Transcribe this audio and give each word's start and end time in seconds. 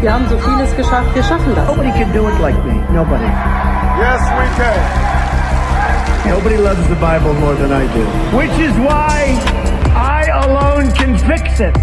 Wir 0.00 0.12
haben 0.12 0.28
so 0.28 0.38
vieles 0.38 0.76
geschafft, 0.76 1.12
wir 1.12 1.24
schaffen 1.24 1.54
das. 1.56 1.66
Nobody 1.66 1.90
can 1.90 2.12
do 2.12 2.28
it 2.28 2.38
like 2.40 2.54
me. 2.64 2.74
Nobody. 2.94 3.24
Yes, 3.98 4.22
we 4.38 4.46
can. 4.54 5.08
Nobody 6.30 6.56
loves 6.56 6.86
the 6.88 6.94
Bible 6.96 7.34
more 7.34 7.56
than 7.56 7.72
I 7.72 7.84
do. 7.92 8.04
Which 8.36 8.56
is 8.60 8.72
why 8.78 9.34
I 9.96 10.28
alone 10.44 10.92
can 10.92 11.18
fix 11.18 11.58
it. 11.58 11.74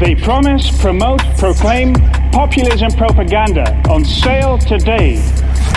They 0.00 0.16
promise, 0.16 0.76
promote, 0.80 1.22
proclaim 1.38 1.94
populism 2.32 2.90
propaganda 2.90 3.80
on 3.88 4.04
sale 4.04 4.58
today. 4.58 5.22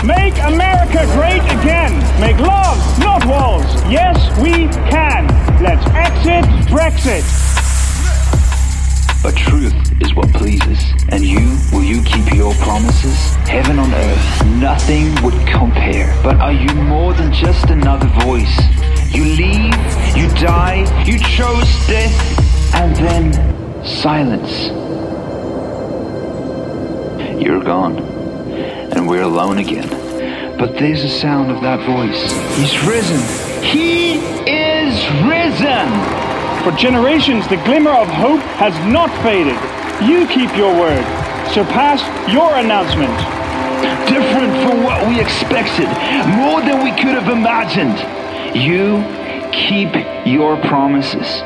Make 0.03 0.33
America 0.41 1.05
great 1.13 1.43
again. 1.61 1.93
Make 2.19 2.39
love, 2.39 2.79
not 2.99 3.23
walls. 3.27 3.75
Yes, 3.91 4.17
we 4.41 4.69
can. 4.89 5.27
Let's 5.61 5.85
exit 5.93 6.45
Brexit. 6.67 7.23
But 9.21 9.35
truth 9.35 9.86
is 10.07 10.15
what 10.15 10.31
pleases. 10.33 10.79
And 11.09 11.23
you, 11.23 11.57
will 11.71 11.83
you 11.83 12.01
keep 12.03 12.33
your 12.33 12.53
promises? 12.55 13.35
Heaven 13.47 13.79
on 13.79 13.93
earth, 13.93 14.45
nothing 14.45 15.05
would 15.23 15.47
compare. 15.47 16.07
But 16.23 16.37
are 16.37 16.53
you 16.53 16.73
more 16.75 17.13
than 17.13 17.33
just 17.33 17.69
another 17.69 18.07
voice? 18.23 18.55
You 19.13 19.23
leave, 19.23 19.73
you 20.15 20.27
die, 20.39 20.85
you 21.05 21.19
chose 21.19 21.67
death, 21.87 22.75
and 22.75 22.95
then 22.95 23.85
silence. 23.85 24.67
You're 27.41 27.63
gone, 27.63 27.97
and 28.93 29.07
we're 29.07 29.23
alone 29.23 29.57
again. 29.57 29.89
But 30.57 30.77
there's 30.77 31.03
a 31.03 31.09
sound 31.09 31.51
of 31.51 31.61
that 31.61 31.85
voice. 31.85 32.31
He's 32.57 32.75
risen. 32.85 33.21
He 33.63 34.15
is 34.49 34.95
risen! 35.23 35.87
For 36.63 36.71
generations, 36.77 37.47
the 37.47 37.57
glimmer 37.57 37.91
of 37.91 38.07
hope 38.07 38.41
has 38.59 38.73
not 38.91 39.09
faded. 39.23 39.76
You 40.01 40.27
keep 40.27 40.55
your 40.55 40.73
word. 40.79 41.03
Surpass 41.53 42.01
your 42.27 42.53
announcement. 42.53 43.17
Different 44.07 44.53
from 44.63 44.83
what 44.83 45.07
we 45.07 45.19
expected, 45.19 45.87
more 46.37 46.61
than 46.61 46.83
we 46.83 46.91
could 46.91 47.15
have 47.15 47.29
imagined. 47.31 47.97
You 48.53 49.03
keep 49.51 49.89
your 50.25 50.57
promises. 50.57 51.43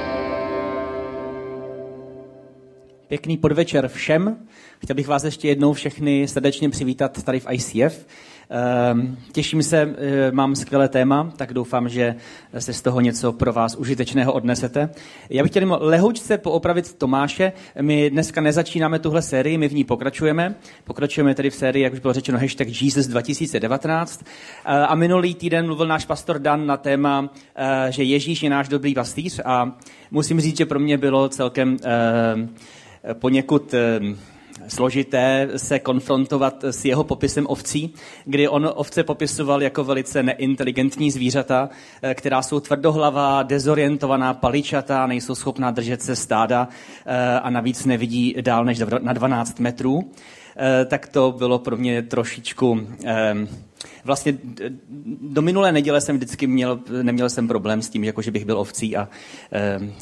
Pěkný 3.07 3.37
podvečer 3.37 3.87
všem. 3.87 4.37
Chtěl 4.83 4.95
bych 4.95 5.07
vás 5.07 5.23
ještě 5.23 5.47
jednou 5.47 5.73
všechny 5.73 6.27
srdečně 6.27 6.69
přivítat 6.69 7.23
tady 7.23 7.39
v 7.39 7.47
ICF. 7.51 8.05
Ehm, 8.53 9.17
těším 9.31 9.63
se, 9.63 9.95
eh, 9.97 10.31
mám 10.31 10.55
skvělé 10.55 10.89
téma, 10.89 11.31
tak 11.37 11.53
doufám, 11.53 11.89
že 11.89 12.15
se 12.59 12.73
z 12.73 12.81
toho 12.81 13.01
něco 13.01 13.33
pro 13.33 13.53
vás 13.53 13.75
užitečného 13.75 14.33
odnesete. 14.33 14.89
Já 15.29 15.43
bych 15.43 15.51
chtěl 15.51 15.61
jenom 15.61 15.77
lehoučce 15.81 16.37
poopravit 16.37 16.93
Tomáše. 16.93 17.53
My 17.81 18.09
dneska 18.09 18.41
nezačínáme 18.41 18.99
tuhle 18.99 19.21
sérii, 19.21 19.57
my 19.57 19.67
v 19.67 19.73
ní 19.73 19.83
pokračujeme. 19.83 20.55
Pokračujeme 20.83 21.35
tedy 21.35 21.49
v 21.49 21.55
sérii, 21.55 21.83
jak 21.83 21.93
už 21.93 21.99
bylo 21.99 22.13
řečeno, 22.13 22.39
hashtag 22.39 22.67
Jesus 22.81 23.07
2019. 23.07 24.23
Eh, 24.23 24.27
a 24.65 24.95
minulý 24.95 25.35
týden 25.35 25.65
mluvil 25.65 25.87
náš 25.87 26.05
pastor 26.05 26.39
Dan 26.39 26.65
na 26.65 26.77
téma, 26.77 27.29
eh, 27.55 27.91
že 27.91 28.03
Ježíš 28.03 28.43
je 28.43 28.49
náš 28.49 28.67
dobrý 28.67 28.93
pastýř 28.93 29.41
a 29.45 29.71
musím 30.11 30.41
říct, 30.41 30.57
že 30.57 30.65
pro 30.65 30.79
mě 30.79 30.97
bylo 30.97 31.29
celkem 31.29 31.77
poněkud 33.13 33.75
složité 34.67 35.49
se 35.57 35.79
konfrontovat 35.79 36.63
s 36.63 36.85
jeho 36.85 37.03
popisem 37.03 37.45
ovcí, 37.49 37.93
kdy 38.25 38.47
on 38.47 38.69
ovce 38.75 39.03
popisoval 39.03 39.63
jako 39.63 39.83
velice 39.83 40.23
neinteligentní 40.23 41.11
zvířata, 41.11 41.69
eh, 42.01 42.13
která 42.13 42.41
jsou 42.41 42.59
tvrdohlavá, 42.59 43.43
dezorientovaná, 43.43 44.33
paličatá, 44.33 45.07
nejsou 45.07 45.35
schopná 45.35 45.71
držet 45.71 46.01
se 46.01 46.15
stáda 46.15 46.67
eh, 47.05 47.39
a 47.39 47.49
navíc 47.49 47.85
nevidí 47.85 48.35
dál 48.41 48.65
než 48.65 48.79
na 49.01 49.13
12 49.13 49.59
metrů. 49.59 50.11
Eh, 50.57 50.85
tak 50.85 51.07
to 51.07 51.31
bylo 51.31 51.59
pro 51.59 51.77
mě 51.77 52.01
trošičku 52.01 52.87
vlastně 54.03 54.37
do 55.21 55.41
minulé 55.41 55.71
neděle 55.71 56.01
jsem 56.01 56.15
vždycky 56.15 56.47
měl, 56.47 56.79
neměl 57.01 57.29
jsem 57.29 57.47
problém 57.47 57.81
s 57.81 57.89
tím, 57.89 58.03
jako 58.03 58.21
že 58.21 58.31
bych 58.31 58.45
byl 58.45 58.59
ovcí 58.59 58.97
a 58.97 59.09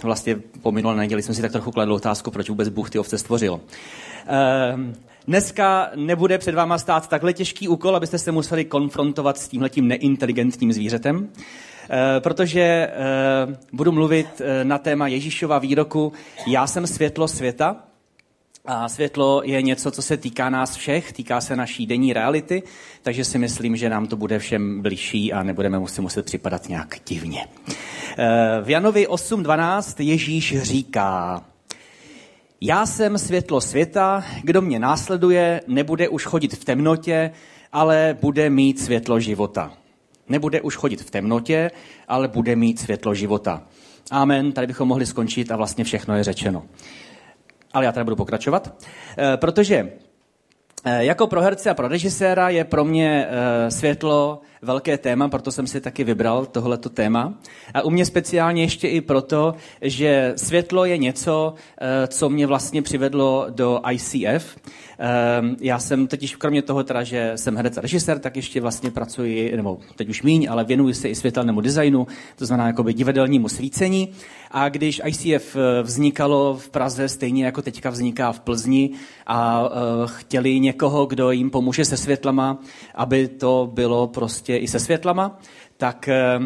vlastně 0.04 0.36
po 0.62 0.72
minulé 0.72 0.96
neděli 0.96 1.22
jsem 1.22 1.36
si 1.36 1.42
tak 1.42 1.52
trochu 1.52 1.72
kladl 1.72 1.94
otázku, 1.94 2.32
proč 2.32 2.50
vůbec 2.50 2.70
Bůh 2.70 2.90
ty 2.90 3.00
ovce 3.00 3.18
stvořil. 3.18 3.62
Dneska 5.28 5.92
nebude 5.96 6.38
před 6.38 6.56
váma 6.56 6.78
stát 6.78 7.08
takhle 7.08 7.34
těžký 7.34 7.68
úkol, 7.68 7.96
abyste 7.96 8.18
se 8.18 8.32
museli 8.32 8.66
konfrontovat 8.66 9.38
s 9.38 9.48
tímhletím 9.48 9.88
neinteligentním 9.88 10.74
zvířetem, 10.74 11.30
protože 12.20 12.90
budu 13.74 13.92
mluvit 13.92 14.42
eh, 14.42 14.64
na 14.64 14.78
téma 14.78 15.08
Ježíšova 15.08 15.60
výroku 15.60 16.14
Já 16.48 16.68
jsem 16.68 16.88
světlo 16.88 17.28
světa, 17.28 17.76
a 18.66 18.90
světlo 18.90 19.42
je 19.46 19.62
něco, 19.62 19.92
co 19.92 20.02
se 20.02 20.18
týká 20.18 20.50
nás 20.50 20.76
všech, 20.76 21.14
týká 21.14 21.42
se 21.42 21.56
naší 21.56 21.86
denní 21.86 22.14
reality, 22.14 22.64
takže 23.04 23.26
si 23.26 23.38
myslím, 23.38 23.76
že 23.76 23.90
nám 23.90 24.08
to 24.08 24.16
bude 24.16 24.40
všem 24.40 24.82
blížší 24.82 25.34
a 25.34 25.44
nebudeme 25.44 25.80
muset, 25.80 26.02
muset 26.02 26.26
připadat 26.26 26.70
nějak 26.70 26.96
divně. 27.08 27.48
V 28.64 28.70
Janovi 28.70 29.08
8.12 29.08 30.04
Ježíš 30.04 30.62
říká, 30.62 31.44
já 32.62 32.86
jsem 32.86 33.18
světlo 33.18 33.62
světa, 33.62 34.24
kdo 34.44 34.62
mě 34.62 34.80
následuje, 34.80 35.62
nebude 35.68 36.10
už 36.10 36.26
chodit 36.26 36.54
v 36.54 36.66
temnotě, 36.66 37.32
ale 37.72 38.18
bude 38.22 38.50
mít 38.50 38.80
světlo 38.80 39.20
života. 39.20 39.74
Nebude 40.30 40.62
už 40.62 40.76
chodit 40.76 41.02
v 41.02 41.12
temnotě, 41.12 41.72
ale 42.08 42.28
bude 42.28 42.56
mít 42.56 42.80
světlo 42.80 43.14
života. 43.14 43.64
Amen, 44.12 44.52
tady 44.52 44.68
bychom 44.68 44.88
mohli 44.88 45.06
skončit 45.06 45.52
a 45.52 45.56
vlastně 45.56 45.84
všechno 45.84 46.18
je 46.18 46.24
řečeno. 46.24 46.64
Ale 47.74 47.86
já 47.86 47.92
tady 47.92 48.04
budu 48.04 48.16
pokračovat, 48.16 48.86
eh, 49.18 49.38
protože 49.38 49.92
eh, 50.86 51.06
jako 51.06 51.28
pro 51.28 51.42
herce 51.42 51.70
a 51.70 51.74
pro 51.74 51.88
režiséra 51.88 52.50
je 52.50 52.64
pro 52.64 52.86
mě 52.86 53.28
eh, 53.30 53.72
světlo 53.72 54.42
velké 54.62 54.98
téma, 54.98 55.30
proto 55.30 55.52
jsem 55.52 55.68
si 55.68 55.82
taky 55.82 56.04
vybral 56.04 56.46
tohleto 56.46 56.90
téma. 56.90 57.34
A 57.74 57.82
u 57.82 57.90
mě 57.90 58.06
speciálně 58.06 58.64
ještě 58.64 58.88
i 58.88 59.02
proto, 59.02 59.54
že 59.82 60.34
světlo 60.36 60.86
je 60.86 60.98
něco, 60.98 61.54
co 62.08 62.30
mě 62.30 62.48
vlastně 62.48 62.82
přivedlo 62.82 63.46
do 63.50 63.82
ICF. 63.92 64.58
Ehm, 65.02 65.56
já 65.62 65.80
jsem 65.80 66.08
totiž 66.08 66.36
kromě 66.36 66.62
toho, 66.62 66.84
teda, 66.84 67.04
že 67.04 67.32
jsem 67.36 67.56
herec 67.56 67.78
a 67.78 67.82
režisér, 67.82 68.20
tak 68.20 68.36
ještě 68.36 68.62
vlastně 68.62 68.92
pracuji, 68.92 69.56
nebo 69.56 69.80
teď 69.96 70.10
už 70.10 70.22
míň, 70.22 70.48
ale 70.50 70.64
věnuji 70.64 70.94
se 70.94 71.10
i 71.10 71.16
světelnému 71.16 71.62
designu, 71.62 72.08
to 72.36 72.46
znamená 72.46 72.68
jakoby 72.68 72.94
divadelnímu 72.94 73.50
svícení. 73.50 74.10
A 74.52 74.70
když 74.70 75.02
ICF 75.06 75.56
eh, 75.56 75.84
vznikalo 75.84 76.58
v 76.58 76.70
Praze, 76.70 77.10
stejně 77.10 77.46
jako 77.46 77.62
teďka 77.62 77.90
vzniká 77.90 78.32
v 78.32 78.40
Plzni, 78.40 78.90
a 79.28 79.70
uh, 79.70 79.76
chtěli 80.06 80.60
někoho, 80.60 81.06
kdo 81.06 81.32
jim 81.32 81.50
pomůže 81.50 81.86
se 81.86 81.98
světlama, 81.98 82.58
aby 82.96 83.28
to 83.28 83.70
bylo 83.74 84.08
prostě 84.08 84.58
i 84.58 84.68
se 84.68 84.80
světlama, 84.80 85.40
tak 85.78 86.10
uh, 86.40 86.46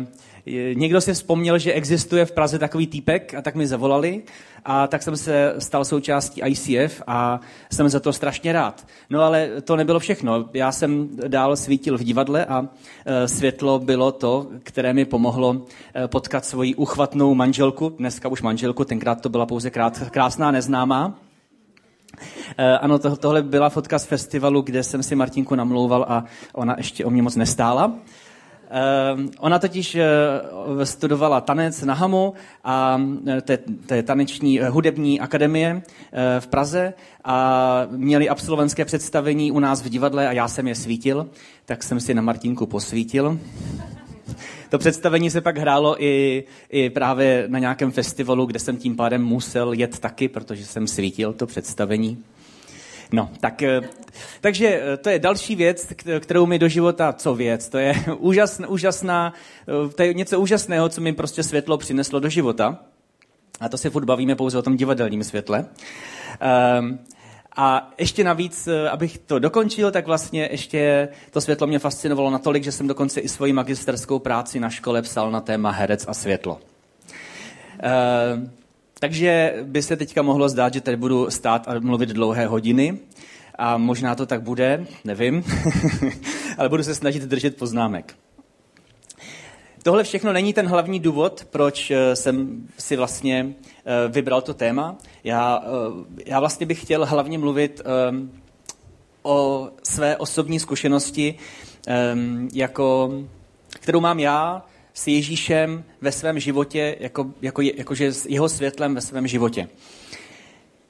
někdo 0.74 1.02
si 1.02 1.14
vzpomněl, 1.14 1.58
že 1.58 1.74
existuje 1.74 2.26
v 2.26 2.32
Praze 2.32 2.60
takový 2.60 2.88
týpek 2.88 3.34
a 3.34 3.42
tak 3.42 3.56
mi 3.56 3.68
zavolali 3.68 4.24
a 4.66 4.88
tak 4.88 5.04
jsem 5.04 5.18
se 5.18 5.56
stal 5.60 5.86
součástí 5.86 6.42
ICF 6.46 7.02
a 7.08 7.40
jsem 7.72 7.90
za 7.90 8.00
to 8.00 8.14
strašně 8.14 8.54
rád. 8.54 8.88
No 9.10 9.22
ale 9.22 9.50
to 9.64 9.76
nebylo 9.76 10.00
všechno. 10.00 10.50
Já 10.54 10.72
jsem 10.72 11.10
dál 11.28 11.56
svítil 11.56 11.98
v 11.98 12.04
divadle 12.04 12.46
a 12.46 12.68
světlo 13.26 13.80
bylo 13.80 14.12
to, 14.12 14.48
které 14.64 14.94
mi 14.94 15.06
pomohlo 15.06 15.62
potkat 16.08 16.46
svoji 16.46 16.76
uchvatnou 16.76 17.36
manželku, 17.36 17.90
dneska 17.90 18.30
už 18.30 18.42
manželku, 18.42 18.86
tenkrát 18.86 19.22
to 19.22 19.30
byla 19.30 19.46
pouze 19.46 19.70
krát, 19.70 20.04
krásná 20.10 20.52
neznámá. 20.52 21.20
Ano, 22.82 23.00
to, 23.00 23.16
tohle 23.16 23.42
byla 23.42 23.70
fotka 23.70 24.00
z 24.00 24.06
festivalu, 24.06 24.62
kde 24.62 24.84
jsem 24.84 25.04
si 25.04 25.16
Martinku 25.16 25.56
namlouval 25.56 26.06
a 26.10 26.26
ona 26.54 26.76
ještě 26.78 27.06
o 27.06 27.10
mě 27.10 27.22
moc 27.22 27.36
nestála. 27.36 27.92
Uh, 28.74 29.30
ona 29.40 29.60
totiž 29.60 29.96
uh, 29.96 30.84
studovala 30.84 31.42
tanec 31.42 31.82
na 31.82 31.94
Hamu 31.94 32.34
a 32.64 32.98
uh, 32.98 33.40
to, 33.86 33.94
je, 33.94 34.04
taneční 34.04 34.62
uh, 34.62 34.68
hudební 34.68 35.20
akademie 35.20 35.82
v 36.40 36.48
Praze 36.48 36.94
a 37.24 37.88
měli 37.92 38.30
absolventské 38.30 38.86
představení 38.86 39.52
u 39.52 39.60
nás 39.60 39.82
v 39.82 39.90
divadle 39.90 40.28
a 40.28 40.32
já 40.32 40.48
jsem 40.48 40.68
je 40.68 40.76
svítil, 40.76 41.30
tak 41.66 41.84
jsem 41.84 42.00
si 42.00 42.14
na 42.14 42.22
Martinku 42.22 42.66
posvítil. 42.66 43.40
To 44.70 44.78
představení 44.78 45.30
se 45.30 45.42
pak 45.42 45.58
hrálo 45.58 46.04
i, 46.04 46.44
i 46.70 46.90
právě 46.90 47.46
na 47.48 47.60
nějakém 47.60 47.92
festivalu, 47.92 48.46
kde 48.46 48.60
jsem 48.60 48.78
tím 48.78 48.96
pádem 48.96 49.24
musel 49.24 49.74
jet 49.74 50.00
taky, 50.00 50.28
protože 50.28 50.66
jsem 50.66 50.88
svítil 50.88 51.34
to 51.34 51.46
představení. 51.46 52.24
No, 53.14 53.30
tak, 53.40 53.62
eh, 53.62 53.82
takže 54.42 54.68
eh, 54.68 54.98
to 54.98 55.10
je 55.10 55.20
další 55.20 55.56
věc, 55.56 55.94
kterou 56.20 56.46
mi 56.46 56.60
do 56.60 56.68
života, 56.68 57.14
co 57.14 57.36
věc, 57.36 57.70
to 57.70 57.78
je 57.78 57.94
úžasná, 58.18 58.68
úžasná, 58.68 59.34
eh, 59.68 59.94
to 59.94 60.04
je 60.04 60.14
něco 60.14 60.40
úžasného, 60.40 60.90
co 60.90 61.02
mi 61.02 61.14
prostě 61.14 61.44
světlo 61.44 61.78
přineslo 61.78 62.20
do 62.20 62.30
života. 62.30 62.80
A 63.60 63.70
to 63.70 63.78
se 63.78 63.90
furt 63.90 64.06
bavíme 64.06 64.36
pouze 64.36 64.58
o 64.58 64.62
tom 64.62 64.78
divadelním 64.78 65.24
světle. 65.24 65.66
Um, 66.80 67.00
a 67.56 67.94
ještě 67.98 68.24
navíc, 68.24 68.70
abych 68.92 69.18
to 69.18 69.40
dokončil, 69.40 69.92
tak 69.92 70.08
vlastně 70.08 70.50
ještě 70.52 71.10
to 71.32 71.42
světlo 71.42 71.68
mě 71.68 71.80
fascinovalo 71.80 72.30
natolik, 72.30 72.64
že 72.64 72.72
jsem 72.72 72.88
dokonce 72.88 73.20
i 73.20 73.30
svoji 73.30 73.54
magisterskou 73.54 74.20
práci 74.20 74.60
na 74.60 74.70
škole 74.70 75.02
psal 75.02 75.32
na 75.32 75.42
téma 75.42 75.72
herec 75.72 76.06
a 76.08 76.14
světlo. 76.14 76.60
Um, 78.34 78.52
takže 79.04 79.54
by 79.64 79.82
se 79.82 79.96
teďka 79.96 80.22
mohlo 80.22 80.50
zdát, 80.50 80.74
že 80.74 80.82
tady 80.82 80.98
budu 80.98 81.32
stát 81.32 81.68
a 81.68 81.80
mluvit 81.80 82.10
dlouhé 82.10 82.46
hodiny, 82.46 83.00
a 83.56 83.78
možná 83.78 84.16
to 84.16 84.26
tak 84.26 84.42
bude, 84.42 84.86
nevím, 85.04 85.44
ale 86.58 86.70
budu 86.70 86.84
se 86.84 86.96
snažit 86.96 87.24
držet 87.24 87.58
poznámek. 87.58 88.16
Tohle 89.84 90.04
všechno 90.04 90.34
není 90.34 90.54
ten 90.54 90.68
hlavní 90.68 91.00
důvod, 91.00 91.48
proč 91.50 91.92
eh, 91.92 92.16
jsem 92.16 92.68
si 92.78 92.96
vlastně 92.96 93.54
eh, 93.86 94.08
vybral 94.08 94.42
to 94.42 94.54
téma. 94.54 94.96
Já, 95.24 95.64
eh, 95.64 96.24
já 96.26 96.40
vlastně 96.40 96.66
bych 96.66 96.82
chtěl 96.82 97.06
hlavně 97.06 97.38
mluvit 97.38 97.82
o 99.24 99.70
své 99.84 100.18
osobní 100.18 100.60
zkušenosti, 100.60 101.36
jako, 102.54 103.14
kterou 103.70 104.00
mám 104.00 104.20
já 104.20 104.64
s 104.94 105.08
Ježíšem 105.08 105.84
ve 106.02 106.12
svém 106.12 106.40
životě, 106.40 106.96
jako, 107.00 107.34
jako, 107.42 107.62
jakože 107.62 108.14
s 108.14 108.26
jeho 108.26 108.50
světlem 108.50 108.96
ve 108.96 109.02
svém 109.02 109.28
životě. 109.28 109.70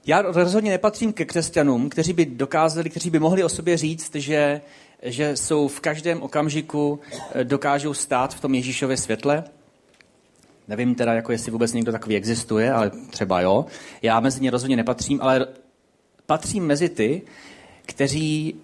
Já 0.06 0.22
rozhodně 0.22 0.72
nepatřím 0.72 1.14
ke 1.14 1.26
křesťanům, 1.26 1.90
kteří 1.90 2.14
by 2.14 2.26
dokázali, 2.26 2.90
kteří 2.90 3.10
by 3.10 3.20
mohli 3.20 3.44
o 3.44 3.50
sobě 3.50 3.78
říct, 3.78 4.16
že, 4.16 4.62
že 5.04 5.38
jsou 5.38 5.68
v 5.68 5.80
každém 5.80 6.22
okamžiku, 6.22 7.00
eh, 7.32 7.44
dokážou 7.44 7.94
stát 7.94 8.36
v 8.36 8.40
tom 8.40 8.54
Ježíšově 8.54 8.98
světle. 8.98 9.44
Nevím 10.68 10.96
teda, 10.96 11.14
jako 11.14 11.32
jestli 11.32 11.52
vůbec 11.52 11.74
někdo 11.74 11.92
takový 11.92 12.16
existuje, 12.16 12.72
ale 12.72 12.92
třeba 13.10 13.42
jo. 13.42 13.66
Já 14.02 14.20
mezi 14.20 14.42
ně 14.42 14.52
rozhodně 14.52 14.76
nepatřím, 14.76 15.20
ale 15.22 15.48
patřím 16.26 16.66
mezi 16.66 16.90
ty, 16.90 17.22
kteří 17.86 18.56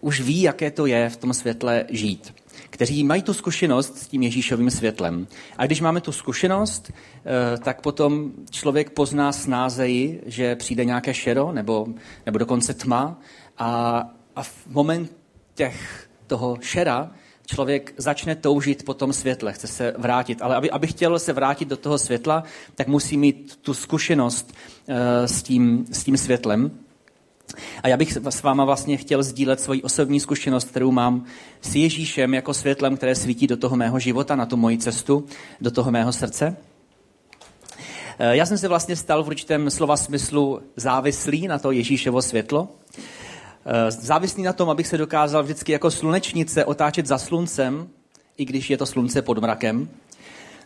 už 0.00 0.20
ví, 0.20 0.42
jaké 0.42 0.70
to 0.70 0.86
je 0.86 1.10
v 1.10 1.16
tom 1.16 1.34
světle 1.34 1.84
žít 1.90 2.34
kteří 2.74 3.04
mají 3.04 3.22
tu 3.22 3.34
zkušenost 3.34 3.98
s 3.98 4.08
tím 4.08 4.22
Ježíšovým 4.22 4.70
světlem. 4.70 5.26
A 5.56 5.66
když 5.66 5.80
máme 5.80 6.00
tu 6.00 6.12
zkušenost, 6.12 6.90
eh, 6.92 7.58
tak 7.58 7.80
potom 7.80 8.32
člověk 8.50 8.90
pozná 8.90 9.32
snázeji, 9.32 10.22
že 10.26 10.56
přijde 10.56 10.84
nějaké 10.84 11.14
šero 11.14 11.52
nebo, 11.52 11.86
nebo 12.26 12.38
dokonce 12.38 12.74
tma 12.74 13.20
a, 13.58 14.02
a 14.36 14.42
v 14.42 14.66
momentech 14.66 16.08
toho 16.26 16.58
šera 16.60 17.10
člověk 17.46 17.94
začne 17.96 18.34
toužit 18.34 18.84
po 18.84 18.94
tom 18.94 19.12
světle, 19.12 19.52
chce 19.52 19.66
se 19.66 19.94
vrátit. 19.98 20.42
Ale 20.42 20.56
aby, 20.56 20.70
aby 20.70 20.86
chtěl 20.86 21.18
se 21.18 21.32
vrátit 21.32 21.68
do 21.68 21.76
toho 21.76 21.98
světla, 21.98 22.44
tak 22.74 22.88
musí 22.88 23.16
mít 23.16 23.58
tu 23.62 23.74
zkušenost 23.74 24.52
uh, 24.88 24.94
s, 25.26 25.42
tím, 25.42 25.86
s 25.92 26.04
tím 26.04 26.16
světlem. 26.16 26.70
A 27.82 27.88
já 27.88 27.96
bych 27.96 28.18
s 28.30 28.42
váma 28.42 28.64
vlastně 28.64 28.96
chtěl 28.96 29.22
sdílet 29.22 29.60
svoji 29.60 29.82
osobní 29.82 30.20
zkušenost, 30.20 30.68
kterou 30.68 30.90
mám 30.90 31.24
s 31.62 31.74
Ježíšem 31.74 32.34
jako 32.34 32.54
světlem, 32.54 32.96
které 32.96 33.14
svítí 33.14 33.46
do 33.46 33.56
toho 33.56 33.76
mého 33.76 33.98
života, 33.98 34.36
na 34.36 34.46
tu 34.46 34.56
moji 34.56 34.78
cestu, 34.78 35.24
do 35.60 35.70
toho 35.70 35.90
mého 35.90 36.12
srdce. 36.12 36.56
Eh, 38.18 38.36
já 38.36 38.46
jsem 38.46 38.58
se 38.58 38.68
vlastně 38.68 38.96
stal 38.96 39.24
v 39.24 39.26
určitém 39.26 39.70
slova 39.70 39.96
smyslu 39.96 40.60
závislý 40.76 41.48
na 41.48 41.58
to 41.58 41.70
Ježíševo 41.70 42.22
světlo. 42.22 42.68
Eh, 43.66 43.90
závislý 43.90 44.42
na 44.42 44.52
tom, 44.52 44.70
abych 44.70 44.86
se 44.86 44.98
dokázal 44.98 45.42
vždycky 45.42 45.72
jako 45.72 45.90
slunečnice 45.90 46.64
otáčet 46.64 47.06
za 47.06 47.18
sluncem, 47.18 47.88
i 48.36 48.44
když 48.44 48.70
je 48.70 48.76
to 48.76 48.86
slunce 48.86 49.22
pod 49.22 49.38
mrakem. 49.38 49.88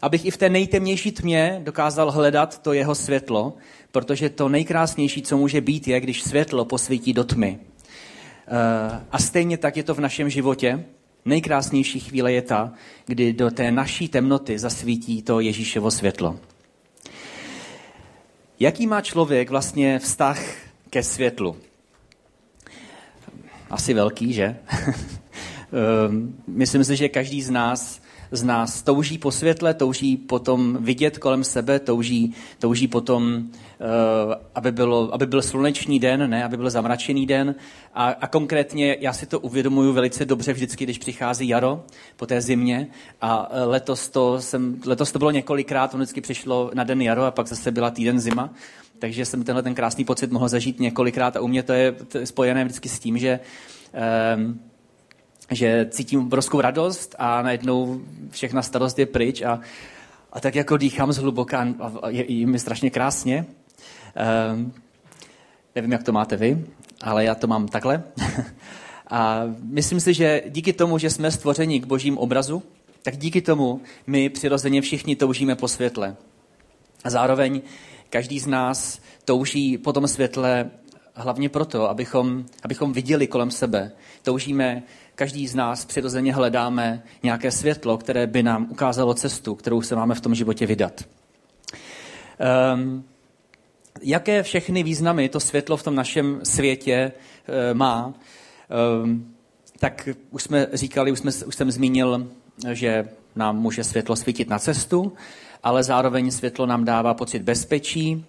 Abych 0.02 0.24
i 0.24 0.30
v 0.30 0.36
té 0.36 0.48
nejtemnější 0.48 1.12
tmě 1.12 1.60
dokázal 1.64 2.10
hledat 2.10 2.62
to 2.62 2.72
jeho 2.72 2.94
světlo, 2.94 3.56
protože 3.92 4.30
to 4.30 4.48
nejkrásnější, 4.48 5.22
co 5.22 5.36
může 5.36 5.60
být, 5.60 5.88
je, 5.88 6.00
když 6.00 6.22
světlo 6.22 6.64
posvítí 6.64 7.12
do 7.12 7.24
tmy. 7.24 7.58
Eh, 8.48 9.00
a 9.12 9.18
stejně 9.18 9.58
tak 9.58 9.76
je 9.76 9.82
to 9.82 9.94
v 9.94 10.00
našem 10.00 10.30
životě. 10.30 10.84
Nejkrásnější 11.24 12.00
chvíle 12.00 12.32
je 12.32 12.42
ta, 12.42 12.72
kdy 13.06 13.32
do 13.32 13.50
té 13.50 13.72
naší 13.72 14.08
temnoty 14.08 14.58
zasvítí 14.58 15.22
to 15.22 15.40
Ježíševo 15.40 15.90
světlo. 15.90 16.40
Jaký 18.60 18.86
má 18.86 19.00
člověk 19.00 19.50
vlastně 19.50 19.98
vztah 19.98 20.40
ke 20.90 21.02
světlu? 21.02 21.56
Asi 23.70 23.94
velký, 23.94 24.32
že? 24.32 24.56
Eh, 25.72 26.32
myslím 26.46 26.84
si, 26.84 26.96
že 26.96 27.08
každý 27.08 27.42
z 27.42 27.50
nás 27.50 28.00
z 28.30 28.42
nás 28.42 28.82
touží 28.82 29.18
po 29.18 29.30
světle, 29.30 29.74
touží 29.74 30.16
potom 30.16 30.78
vidět 30.80 31.18
kolem 31.18 31.44
sebe, 31.44 31.78
touží, 31.78 32.34
touží 32.58 32.88
potom, 32.88 33.24
uh, 33.24 34.34
aby, 34.54 34.72
bylo, 34.72 35.14
aby 35.14 35.26
byl 35.26 35.42
slunečný 35.42 35.98
den, 36.00 36.30
ne, 36.30 36.44
aby 36.44 36.56
byl 36.56 36.70
zamračený 36.70 37.26
den. 37.26 37.54
A, 37.94 38.06
a 38.08 38.26
konkrétně 38.26 38.96
já 39.00 39.12
si 39.12 39.26
to 39.26 39.40
uvědomuju 39.40 39.92
velice 39.92 40.24
dobře 40.24 40.52
vždycky, 40.52 40.84
když 40.84 40.98
přichází 40.98 41.48
jaro 41.48 41.84
po 42.16 42.26
té 42.26 42.40
zimě. 42.40 42.86
A 43.20 43.48
eh, 43.50 43.64
letos 43.64 44.08
to, 44.08 44.40
jsem, 44.40 44.80
letos 44.86 45.12
to 45.12 45.18
bylo 45.18 45.30
několikrát, 45.30 45.94
ono 45.94 46.02
vždycky 46.02 46.20
přišlo 46.20 46.70
na 46.74 46.84
den 46.84 47.02
jaro 47.02 47.24
a 47.24 47.30
pak 47.30 47.46
zase 47.46 47.70
byla 47.70 47.90
týden 47.90 48.20
zima. 48.20 48.50
Takže 48.98 49.24
jsem 49.24 49.44
tenhle 49.44 49.62
ten 49.62 49.74
krásný 49.74 50.04
pocit 50.04 50.32
mohl 50.32 50.48
zažít 50.48 50.80
několikrát 50.80 51.36
a 51.36 51.40
u 51.40 51.48
mě 51.48 51.62
to 51.62 51.72
je, 51.72 51.94
spojené 52.24 52.64
vždycky 52.64 52.88
s 52.88 52.98
tím, 52.98 53.18
že 53.18 53.40
um, 54.36 54.60
že 55.50 55.86
cítím 55.90 56.20
obrovskou 56.20 56.60
radost 56.60 57.14
a 57.18 57.42
najednou 57.42 58.00
všechna 58.30 58.62
starost 58.62 58.98
je 58.98 59.06
pryč 59.06 59.42
a, 59.42 59.60
a 60.32 60.40
tak 60.40 60.54
jako 60.54 60.76
dýchám 60.76 61.12
zhluboka 61.12 61.66
a 62.02 62.08
je, 62.08 62.32
je 62.32 62.46
mi 62.46 62.58
strašně 62.58 62.90
krásně. 62.90 63.46
Um, 64.52 64.72
nevím, 65.74 65.92
jak 65.92 66.02
to 66.02 66.12
máte 66.12 66.36
vy, 66.36 66.66
ale 67.02 67.24
já 67.24 67.34
to 67.34 67.46
mám 67.46 67.68
takhle. 67.68 68.02
a 69.10 69.42
myslím 69.62 70.00
si, 70.00 70.14
že 70.14 70.42
díky 70.48 70.72
tomu, 70.72 70.98
že 70.98 71.10
jsme 71.10 71.30
stvořeni 71.30 71.80
k 71.80 71.86
božím 71.86 72.18
obrazu, 72.18 72.62
tak 73.02 73.16
díky 73.16 73.40
tomu 73.40 73.80
my 74.06 74.28
přirozeně 74.28 74.82
všichni 74.82 75.16
toužíme 75.16 75.56
po 75.56 75.68
světle. 75.68 76.16
A 77.04 77.10
zároveň 77.10 77.60
každý 78.10 78.40
z 78.40 78.46
nás 78.46 79.00
touží 79.24 79.78
po 79.78 79.92
tom 79.92 80.08
světle 80.08 80.70
hlavně 81.14 81.48
proto, 81.48 81.90
abychom, 81.90 82.44
abychom 82.62 82.92
viděli 82.92 83.26
kolem 83.26 83.50
sebe. 83.50 83.92
Toužíme 84.22 84.82
každý 85.18 85.48
z 85.48 85.54
nás 85.54 85.84
přirozeně 85.84 86.34
hledáme 86.34 87.02
nějaké 87.22 87.50
světlo, 87.50 87.98
které 87.98 88.26
by 88.26 88.42
nám 88.42 88.66
ukázalo 88.70 89.14
cestu, 89.14 89.54
kterou 89.54 89.82
se 89.82 89.96
máme 89.96 90.14
v 90.14 90.20
tom 90.20 90.34
životě 90.34 90.66
vydat. 90.66 91.04
Um, 92.74 93.04
jaké 94.02 94.42
všechny 94.42 94.82
významy 94.82 95.28
to 95.28 95.40
světlo 95.40 95.76
v 95.76 95.82
tom 95.82 95.94
našem 95.94 96.40
světě 96.42 97.12
uh, 97.12 97.78
má, 97.78 98.14
um, 99.02 99.34
tak 99.78 100.08
už 100.30 100.42
jsme 100.42 100.66
říkali, 100.72 101.12
už, 101.12 101.18
jsme, 101.18 101.30
už 101.46 101.54
jsem 101.54 101.70
zmínil, 101.70 102.28
že 102.72 103.08
nám 103.36 103.58
může 103.58 103.84
světlo 103.84 104.16
svítit 104.16 104.48
na 104.48 104.58
cestu, 104.58 105.12
ale 105.62 105.82
zároveň 105.82 106.30
světlo 106.30 106.66
nám 106.66 106.84
dává 106.84 107.14
pocit 107.14 107.42
bezpečí, 107.42 108.24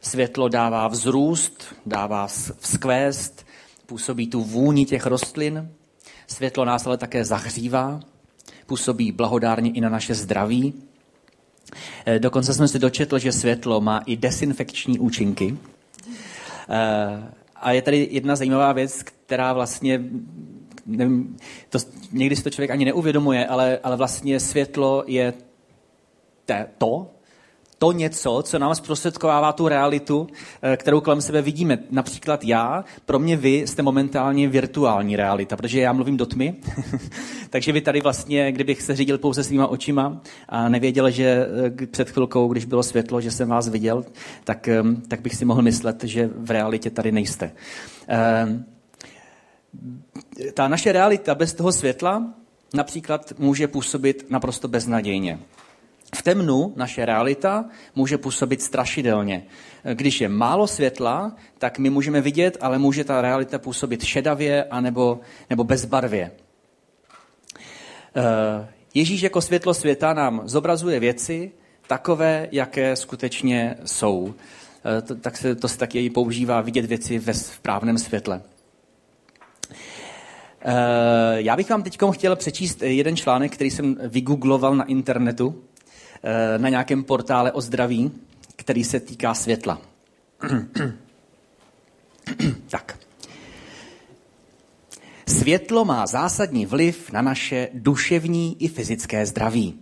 světlo 0.00 0.48
dává 0.48 0.88
vzrůst, 0.88 1.64
dává 1.86 2.26
vzkvést, 2.58 3.46
působí 3.86 4.26
tu 4.26 4.44
vůni 4.44 4.84
těch 4.84 5.06
rostlin, 5.06 5.70
Světlo 6.32 6.64
nás 6.64 6.86
ale 6.86 6.96
také 6.96 7.24
zahřívá, 7.24 8.00
působí 8.66 9.12
blahodárně 9.12 9.70
i 9.70 9.80
na 9.80 9.88
naše 9.88 10.14
zdraví. 10.14 10.74
Eh, 12.06 12.18
dokonce 12.18 12.54
jsem 12.54 12.68
si 12.68 12.78
dočetl, 12.78 13.18
že 13.18 13.32
světlo 13.32 13.80
má 13.80 13.98
i 13.98 14.16
desinfekční 14.16 14.98
účinky. 14.98 15.58
Eh, 16.68 17.32
a 17.56 17.72
je 17.72 17.82
tady 17.82 18.08
jedna 18.10 18.36
zajímavá 18.36 18.72
věc, 18.72 19.02
která 19.02 19.52
vlastně, 19.52 20.04
nevím, 20.86 21.36
to, 21.68 21.78
někdy 22.12 22.36
si 22.36 22.42
to 22.42 22.50
člověk 22.50 22.70
ani 22.70 22.84
neuvědomuje, 22.84 23.46
ale, 23.46 23.78
ale 23.82 23.96
vlastně 23.96 24.40
světlo 24.40 25.04
je 25.06 25.34
to, 26.78 27.10
to 27.82 27.92
něco, 27.92 28.42
co 28.42 28.58
nám 28.58 28.74
zprostředkovává 28.74 29.52
tu 29.52 29.68
realitu, 29.68 30.26
eh, 30.62 30.76
kterou 30.76 31.00
kolem 31.00 31.20
sebe 31.20 31.42
vidíme. 31.42 31.78
Například 31.90 32.44
já, 32.44 32.84
pro 33.04 33.18
mě 33.18 33.36
vy 33.36 33.66
jste 33.66 33.82
momentálně 33.82 34.48
virtuální 34.48 35.16
realita, 35.16 35.56
protože 35.56 35.80
já 35.80 35.92
mluvím 35.92 36.16
do 36.16 36.26
tmy, 36.26 36.54
takže 37.50 37.72
vy 37.72 37.80
tady 37.80 38.00
vlastně, 38.00 38.52
kdybych 38.52 38.82
se 38.82 38.96
řídil 38.96 39.18
pouze 39.18 39.44
svýma 39.44 39.66
očima 39.66 40.20
a 40.48 40.68
nevěděl, 40.68 41.10
že 41.10 41.46
eh, 41.82 41.86
před 41.86 42.10
chvilkou, 42.10 42.48
když 42.48 42.64
bylo 42.64 42.82
světlo, 42.82 43.20
že 43.20 43.30
jsem 43.30 43.48
vás 43.48 43.68
viděl, 43.68 44.04
tak, 44.44 44.68
ehm, 44.68 45.02
tak 45.08 45.20
bych 45.20 45.34
si 45.34 45.44
mohl 45.44 45.62
myslet, 45.62 46.04
že 46.04 46.30
v 46.36 46.50
realitě 46.50 46.90
tady 46.90 47.12
nejste. 47.12 47.52
Ta 50.54 50.68
naše 50.68 50.92
realita 50.92 51.34
bez 51.34 51.54
toho 51.54 51.72
světla 51.72 52.34
například 52.74 53.32
může 53.38 53.68
působit 53.68 54.26
naprosto 54.30 54.68
beznadějně. 54.68 55.38
V 56.14 56.22
temnu 56.22 56.72
naše 56.76 57.04
realita 57.06 57.64
může 57.94 58.18
působit 58.18 58.62
strašidelně. 58.62 59.44
Když 59.94 60.20
je 60.20 60.28
málo 60.28 60.66
světla, 60.66 61.36
tak 61.58 61.78
my 61.78 61.90
můžeme 61.90 62.20
vidět, 62.20 62.56
ale 62.60 62.78
může 62.78 63.04
ta 63.04 63.22
realita 63.22 63.58
působit 63.58 64.04
šedavě 64.04 64.64
anebo, 64.64 65.20
nebo 65.50 65.64
bezbarvě. 65.64 66.30
Eh, 68.16 68.68
Ježíš 68.94 69.22
jako 69.22 69.40
světlo 69.40 69.74
světa 69.74 70.14
nám 70.14 70.42
zobrazuje 70.44 71.00
věci 71.00 71.52
takové, 71.86 72.48
jaké 72.52 72.96
skutečně 72.96 73.76
jsou. 73.84 74.34
Eh, 74.98 75.02
to, 75.02 75.14
tak 75.14 75.36
se, 75.36 75.54
to 75.54 75.68
se 75.68 75.78
taky 75.78 76.10
používá 76.10 76.60
vidět 76.60 76.84
věci 76.84 77.18
ve 77.18 77.34
správném 77.34 77.98
světle. 77.98 78.42
Eh, 80.64 80.74
já 81.34 81.56
bych 81.56 81.70
vám 81.70 81.82
teď 81.82 81.98
chtěl 82.12 82.36
přečíst 82.36 82.82
jeden 82.82 83.16
článek, 83.16 83.52
který 83.52 83.70
jsem 83.70 83.96
vygoogloval 84.02 84.76
na 84.76 84.84
internetu. 84.84 85.62
Eh, 86.24 86.58
na 86.58 86.68
nějakém 86.68 87.04
portále 87.04 87.52
o 87.52 87.60
zdraví, 87.60 88.12
který 88.56 88.84
se 88.84 89.00
týká 89.00 89.34
světla. 89.34 89.80
tak. 92.70 92.98
Světlo 95.28 95.84
má 95.84 96.06
zásadní 96.06 96.66
vliv 96.66 97.12
na 97.12 97.22
naše 97.22 97.68
duševní 97.74 98.56
i 98.62 98.68
fyzické 98.68 99.26
zdraví. 99.26 99.74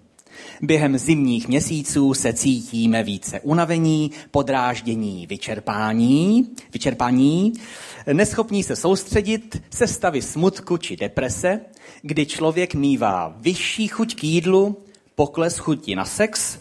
Během 0.63 0.99
zimních 0.99 1.49
měsíců 1.49 2.15
se 2.15 2.33
cítíme 2.33 3.03
více 3.03 3.41
unavení, 3.41 4.11
podráždění, 4.31 5.27
vyčerpání, 5.27 6.51
vyčerpání, 6.73 7.53
neschopní 8.13 8.63
se 8.63 8.77
soustředit, 8.77 9.63
se 9.71 9.87
stavy 9.87 10.23
smutku 10.23 10.77
či 10.77 10.97
deprese, 10.97 11.61
kdy 12.03 12.27
člověk 12.27 12.75
mívá 12.75 13.35
vyšší 13.41 13.89
chuť 13.89 14.15
k 14.15 14.25
jídlu, 14.25 14.77
pokles 15.21 15.59
chuti 15.59 15.95
na 15.95 16.05
sex, 16.05 16.59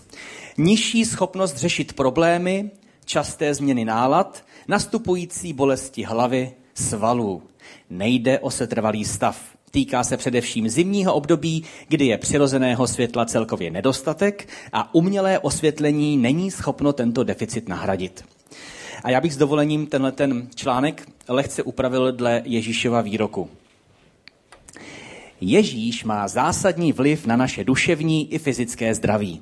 nižší 0.57 1.05
schopnost 1.05 1.57
řešit 1.57 1.93
problémy, 1.93 2.71
časté 3.05 3.53
změny 3.53 3.85
nálad, 3.85 4.45
nastupující 4.67 5.53
bolesti 5.53 6.03
hlavy, 6.03 6.51
svalů. 6.73 7.43
Nejde 7.89 8.39
o 8.39 8.51
setrvalý 8.51 9.05
stav. 9.05 9.41
Týká 9.71 10.03
se 10.03 10.17
především 10.17 10.69
zimního 10.69 11.13
období, 11.13 11.63
kdy 11.87 12.05
je 12.05 12.17
přirozeného 12.17 12.87
světla 12.87 13.25
celkově 13.25 13.71
nedostatek 13.71 14.49
a 14.73 14.95
umělé 14.95 15.39
osvětlení 15.39 16.17
není 16.17 16.51
schopno 16.51 16.93
tento 16.93 17.23
deficit 17.23 17.69
nahradit. 17.69 18.25
A 19.03 19.09
já 19.09 19.21
bych 19.21 19.33
s 19.33 19.37
dovolením 19.37 19.87
tenhle 19.87 20.11
ten 20.11 20.47
článek 20.55 21.09
lehce 21.27 21.63
upravil 21.63 22.11
dle 22.11 22.41
Ježíšova 22.45 23.01
výroku. 23.01 23.49
Ježíš 25.41 26.03
má 26.03 26.27
zásadní 26.27 26.93
vliv 26.93 27.25
na 27.25 27.35
naše 27.35 27.63
duševní 27.63 28.33
i 28.33 28.39
fyzické 28.39 28.95
zdraví. 28.95 29.41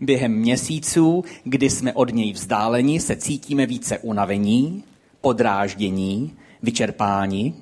Během 0.00 0.32
měsíců, 0.32 1.24
kdy 1.44 1.70
jsme 1.70 1.92
od 1.92 2.14
něj 2.14 2.32
vzdáleni, 2.32 3.00
se 3.00 3.16
cítíme 3.16 3.66
více 3.66 3.98
unavení, 3.98 4.84
podráždění, 5.20 6.32
vyčerpání, 6.62 7.54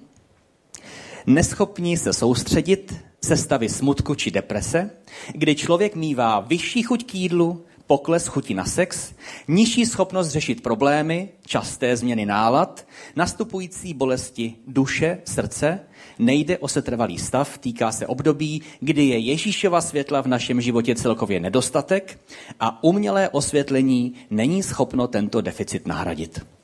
neschopní 1.27 1.97
se 1.97 2.13
soustředit, 2.13 2.95
se 3.25 3.37
stavy 3.37 3.69
smutku 3.69 4.15
či 4.15 4.31
deprese, 4.31 4.91
kdy 5.35 5.55
člověk 5.55 5.95
mívá 5.95 6.41
vyšší 6.41 6.83
chuť 6.83 7.07
k 7.07 7.15
jídlu, 7.15 7.65
pokles 7.88 8.26
chuti 8.26 8.54
na 8.54 8.64
sex, 8.64 9.12
nižší 9.49 9.87
schopnost 9.87 10.28
řešit 10.28 10.62
problémy, 10.62 11.28
časté 11.47 11.97
změny 11.97 12.26
nálad, 12.26 12.87
nastupující 13.16 13.95
bolesti 13.95 14.54
duše, 14.66 15.18
srdce, 15.25 15.80
nejde 16.18 16.59
o 16.59 16.68
setrvalý 16.68 17.18
stav, 17.18 17.59
týká 17.59 17.92
se 17.92 18.07
období, 18.07 18.62
kdy 18.80 19.04
je 19.04 19.18
Ježíšova 19.18 19.80
světla 19.80 20.21
v 20.21 20.26
našem 20.26 20.61
životě 20.61 20.95
celkově 20.95 21.40
nedostatek 21.40 22.21
a 22.61 22.85
umělé 22.85 23.28
osvětlení 23.28 24.14
není 24.30 24.62
schopno 24.62 25.09
tento 25.09 25.40
deficit 25.40 25.87
nahradit. 25.87 26.58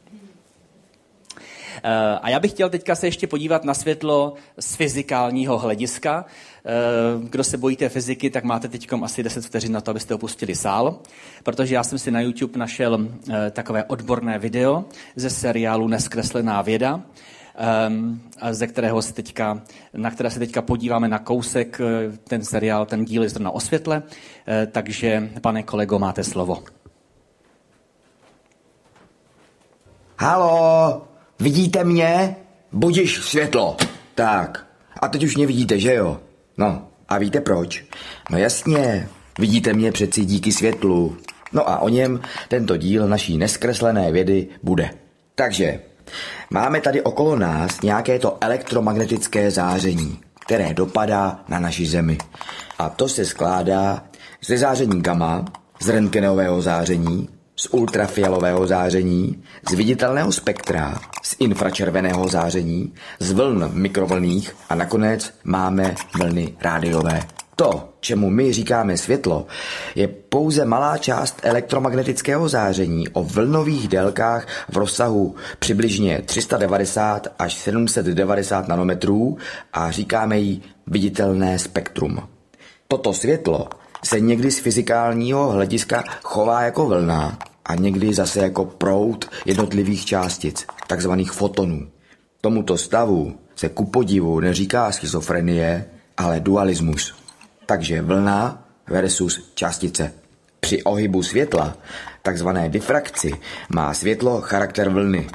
Eh, 1.87 2.19
a 2.23 2.31
já 2.31 2.41
bych 2.41 2.51
chtěl 2.51 2.71
teďka 2.71 2.95
se 2.95 3.07
ještě 3.07 3.27
podívat 3.27 3.65
na 3.65 3.75
světlo 3.75 4.35
z 4.61 4.75
fyzikálního 4.75 5.59
hlediska. 5.59 6.25
Eh, 6.67 6.71
kdo 7.29 7.45
se 7.45 7.59
bojíte 7.59 7.89
fyziky, 7.89 8.31
tak 8.31 8.45
máte 8.45 8.69
teď 8.69 8.89
asi 9.03 9.23
10 9.23 9.45
vteřin 9.45 9.73
na 9.73 9.81
to, 9.81 9.91
abyste 9.91 10.15
opustili 10.15 10.55
sál, 10.55 10.99
protože 11.43 11.75
já 11.75 11.85
jsem 11.85 11.99
si 11.99 12.11
na 12.11 12.21
YouTube 12.21 12.59
našel 12.59 13.09
eh, 13.31 13.51
takové 13.51 13.85
odborné 13.85 14.39
video 14.39 14.85
ze 15.17 15.31
seriálu 15.31 15.89
Neskreslená 15.89 16.63
věda, 16.63 17.01
ze 18.51 18.67
kterého 18.67 19.03
se 19.03 19.15
teďka, 19.15 19.63
na 19.93 20.11
které 20.11 20.31
se 20.31 20.39
teďka 20.39 20.63
podíváme 20.63 21.09
na 21.09 21.19
kousek, 21.19 21.81
ten 22.25 22.45
seriál, 22.45 22.87
ten 22.87 23.05
díl 23.05 23.23
je 23.23 23.29
zrovna 23.29 23.51
o 23.51 23.61
světle, 23.61 24.03
takže 24.73 25.31
pane 25.41 25.63
kolego, 25.63 25.99
máte 25.99 26.25
slovo. 26.25 26.63
Halo, 30.19 31.14
Vidíte 31.45 31.85
mě? 31.85 32.37
Budiš 32.73 33.21
světlo. 33.21 33.77
Tak. 34.15 34.67
A 35.01 35.09
teď 35.09 35.25
už 35.25 35.37
mě 35.37 35.47
vidíte, 35.47 35.81
že 35.81 35.95
jo? 35.95 36.21
No, 36.59 36.89
a 37.09 37.19
víte 37.19 37.41
proč? 37.41 37.85
No 38.31 38.39
jasně, 38.39 39.09
vidíte 39.39 39.73
mě 39.73 39.93
přeci 39.93 40.25
díky 40.25 40.53
světlu. 40.53 41.17
No 41.53 41.69
a 41.69 41.79
o 41.79 41.89
něm 41.89 42.21
tento 42.49 42.77
díl 42.77 43.09
naší 43.09 43.39
neskreslené 43.39 44.13
vědy 44.13 44.49
bude. 44.63 44.91
Takže, 45.35 45.81
máme 46.51 46.81
tady 46.81 47.03
okolo 47.03 47.37
nás 47.37 47.81
nějaké 47.81 48.19
to 48.19 48.39
elektromagnetické 48.41 49.51
záření, 49.51 50.21
které 50.41 50.75
dopadá 50.75 51.45
na 51.49 51.61
naši 51.61 51.87
Zemi. 51.87 52.19
A 52.79 52.89
to 52.89 53.09
se 53.09 53.25
skládá 53.25 54.05
ze 54.47 54.59
záření 54.59 55.03
gamma, 55.03 55.45
z 55.81 55.89
rentgenového 55.89 56.63
záření, 56.63 57.29
z 57.57 57.69
ultrafialového 57.71 58.67
záření, 58.67 59.43
z 59.71 59.75
viditelného 59.75 60.33
spektra, 60.33 61.01
z 61.23 61.37
infračerveného 61.39 62.29
záření, 62.29 62.93
z 63.19 63.33
vln 63.33 63.71
mikrovlných 63.73 64.57
a 64.69 64.75
nakonec 64.75 65.35
máme 65.45 65.95
vlny 66.19 66.55
rádiové. 66.61 67.21
To, 67.57 67.89
čemu 68.01 68.31
my 68.31 68.53
říkáme 68.53 68.97
světlo, 68.97 69.47
je 69.95 70.09
pouze 70.09 70.65
malá 70.65 70.99
část 70.99 71.41
elektromagnetického 71.43 72.49
záření 72.49 73.09
o 73.09 73.23
vlnových 73.23 73.89
délkách 73.89 74.47
v 74.73 74.77
rozsahu 74.77 75.35
přibližně 75.59 76.23
390 76.27 77.27
až 77.39 77.55
790 77.55 78.69
nanometrů 78.69 79.39
a 79.73 79.91
říkáme 79.91 80.39
jí 80.39 80.63
viditelné 80.87 81.59
spektrum. 81.59 82.29
Toto 82.89 83.13
světlo 83.13 83.69
se 84.05 84.21
někdy 84.21 84.51
z 84.51 84.59
fyzikálního 84.59 85.51
hlediska 85.51 86.05
chová 86.23 86.63
jako 86.63 86.87
vlna 86.87 87.39
a 87.65 87.75
někdy 87.75 88.15
zase 88.15 88.41
jako 88.41 88.65
proud 88.65 89.31
jednotlivých 89.45 90.05
částic, 90.05 90.67
takzvaných 90.87 91.33
fotonů. 91.33 91.89
Tomuto 92.41 92.77
stavu 92.77 93.39
se 93.57 93.69
ku 93.69 93.85
podivu 93.85 94.41
neříká 94.41 94.93
schizofrenie, 94.93 95.85
ale 96.17 96.41
dualismus. 96.41 97.15
Takže 97.67 98.03
vlna 98.03 98.65
versus 98.87 99.53
částice. 99.55 100.13
Při 100.61 100.83
ohybu 100.83 101.23
světla, 101.23 101.77
takzvané 102.23 102.69
difrakci, 102.69 103.33
má 103.69 103.95
světlo 103.95 104.41
charakter 104.41 104.89
vlny. 104.89 105.27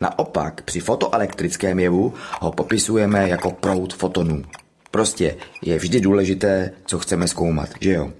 Naopak 0.00 0.62
při 0.62 0.80
fotoelektrickém 0.80 1.78
jevu 1.78 2.14
ho 2.40 2.52
popisujeme 2.52 3.28
jako 3.28 3.50
proud 3.50 3.94
fotonů. 3.94 4.42
Prostě 4.90 5.36
je 5.62 5.78
vždy 5.78 6.00
důležité, 6.00 6.70
co 6.86 6.98
chceme 6.98 7.28
zkoumat, 7.28 7.68
že 7.80 7.92
jo? 7.92 8.12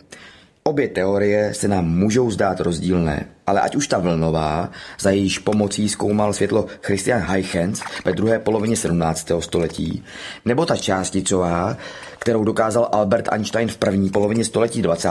Obě 0.67 0.89
teorie 0.89 1.55
se 1.55 1.69
nám 1.69 1.89
můžou 1.99 2.31
zdát 2.31 2.61
rozdílné, 2.61 3.27
ale 3.47 3.61
ať 3.61 3.77
už 3.77 3.89
ta 3.89 3.99
vlnová, 3.99 4.71
za 5.01 5.11
jejíž 5.11 5.39
pomocí 5.39 5.89
zkoumal 5.89 6.33
světlo 6.33 6.67
Christian 6.83 7.23
Huygens 7.23 7.83
ve 8.05 8.13
druhé 8.13 8.39
polovině 8.39 8.77
17. 8.77 9.31
století, 9.41 10.05
nebo 10.45 10.67
ta 10.67 10.77
částicová, 10.77 11.77
kterou 12.19 12.45
dokázal 12.45 12.89
Albert 12.93 13.29
Einstein 13.33 13.69
v 13.69 13.77
první 13.77 14.11
polovině 14.11 14.45
století 14.45 14.83
20. 14.83 15.09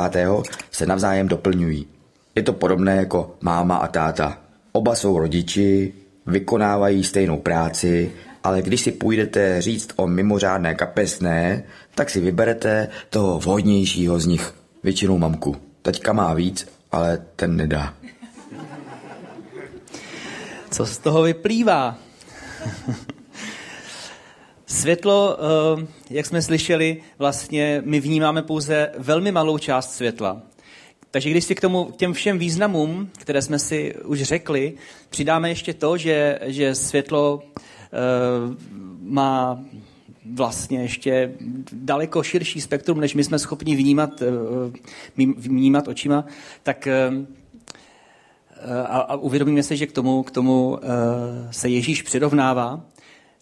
se 0.72 0.86
navzájem 0.86 1.28
doplňují. 1.28 1.88
Je 2.36 2.44
to 2.44 2.54
podobné 2.54 2.96
jako 2.96 3.36
máma 3.42 3.76
a 3.76 3.88
táta. 3.88 4.38
Oba 4.72 4.96
jsou 4.96 5.20
rodiči, 5.20 5.94
vykonávají 6.26 7.04
stejnou 7.04 7.38
práci, 7.38 8.12
ale 8.46 8.62
když 8.62 8.82
si 8.82 8.92
půjdete 8.92 9.62
říct 9.62 9.90
o 9.96 10.08
mimořádné 10.08 10.76
kapesné, 10.76 11.64
tak 11.96 12.10
si 12.10 12.20
vyberete 12.20 12.88
toho 13.10 13.40
vhodnějšího 13.40 14.20
z 14.20 14.26
nich, 14.26 14.54
většinou 14.84 15.18
mamku. 15.18 15.56
Taťka 15.82 16.14
má 16.14 16.34
víc, 16.34 16.68
ale 16.92 17.26
ten 17.36 17.56
nedá. 17.56 17.94
Co 20.72 20.86
z 20.86 20.98
toho 20.98 21.22
vyplývá? 21.22 21.98
Světlo, 24.66 25.38
eh, 25.38 25.86
jak 26.10 26.26
jsme 26.26 26.42
slyšeli, 26.42 27.02
vlastně 27.20 27.82
my 27.86 28.00
vnímáme 28.00 28.42
pouze 28.42 28.92
velmi 28.98 29.32
malou 29.32 29.58
část 29.58 29.94
světla. 29.94 30.42
Takže 31.12 31.30
když 31.30 31.44
si 31.44 31.56
k, 31.56 31.62
tomu, 31.62 31.86
k 31.86 31.96
těm 31.96 32.14
všem 32.14 32.40
významům, 32.40 33.10
které 33.18 33.42
jsme 33.42 33.60
si 33.60 33.96
už 34.04 34.22
řekli, 34.22 34.74
přidáme 35.10 35.50
ještě 35.50 35.74
to, 35.74 35.98
že, 35.98 36.40
že 36.44 36.76
světlo 36.76 37.44
má 39.02 39.60
vlastně 40.34 40.82
ještě 40.82 41.34
daleko 41.74 42.24
širší 42.24 42.62
spektrum, 42.62 43.00
než 43.00 43.16
my 43.16 43.24
jsme 43.24 43.40
schopni 43.40 43.76
vnímat, 43.76 44.22
uh, 44.22 45.26
vnímat 45.38 45.88
očima, 45.88 46.26
tak 46.64 46.88
a, 48.88 49.00
a 49.00 49.16
uvědomíme 49.16 49.64
se, 49.64 49.76
že 49.76 49.88
k 49.88 49.92
tomu, 49.92 50.24
k 50.24 50.32
tomu 50.32 50.80
se 51.52 51.70
Ježíš 51.70 52.02
přirovnává, 52.02 52.82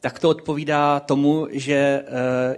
tak 0.02 0.20
to 0.20 0.30
odpovídá 0.30 1.00
tomu, 1.00 1.48
že 1.52 2.04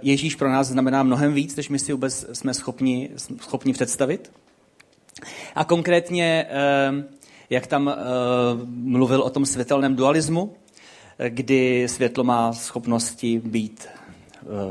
Ježíš 0.02 0.34
pro 0.34 0.48
nás 0.48 0.66
znamená 0.66 1.02
mnohem 1.02 1.34
víc, 1.34 1.56
než 1.56 1.68
my 1.68 1.78
si 1.78 1.92
vůbec 1.92 2.26
jsme 2.32 2.54
schopni, 2.54 3.10
schopni 3.40 3.72
představit. 3.72 4.32
A 5.54 5.64
konkrétně, 5.64 6.46
jak 7.50 7.66
tam 7.66 7.94
mluvil 8.66 9.20
o 9.20 9.30
tom 9.30 9.46
světelném 9.46 9.96
dualismu, 9.96 10.54
kdy 11.28 11.88
světlo 11.88 12.24
má 12.24 12.52
schopnosti 12.52 13.40
být 13.44 13.88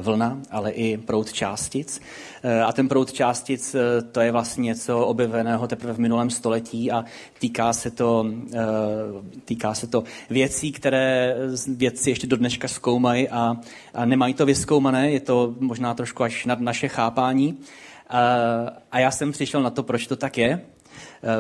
vlna, 0.02 0.40
ale 0.52 0.72
i 0.72 0.98
proud 0.98 1.34
částic. 1.34 2.02
Eh, 2.44 2.62
a 2.62 2.72
ten 2.72 2.88
proud 2.88 3.14
částic 3.14 3.76
eh, 3.76 4.02
to 4.02 4.20
je 4.20 4.32
vlastně 4.32 4.62
něco 4.64 5.06
objeveného 5.06 5.68
teprve 5.68 5.94
v 5.94 6.00
minulém 6.00 6.30
století 6.30 6.92
a 6.92 7.06
týká 7.40 7.74
se 7.74 7.92
to, 7.92 8.26
týká 9.46 9.74
se 9.74 9.88
to 9.88 10.04
věcí, 10.30 10.72
které 10.72 11.36
vědci 11.68 12.10
ještě 12.10 12.28
do 12.28 12.38
dneška 12.38 12.68
zkoumají 12.68 13.30
a, 13.30 13.56
a 13.94 14.06
nemají 14.06 14.34
to 14.34 14.46
vyskoumané, 14.46 15.12
je 15.12 15.20
to 15.20 15.56
možná 15.60 15.94
trošku 15.94 16.24
až 16.24 16.46
nad 16.46 16.60
naše 16.60 16.88
chápání. 16.88 17.58
A 18.92 19.00
já 19.00 19.12
jsem 19.12 19.32
přišel 19.32 19.64
na 19.64 19.70
to, 19.70 19.84
proč 19.84 20.08
to 20.08 20.16
tak 20.16 20.38
je, 20.38 20.62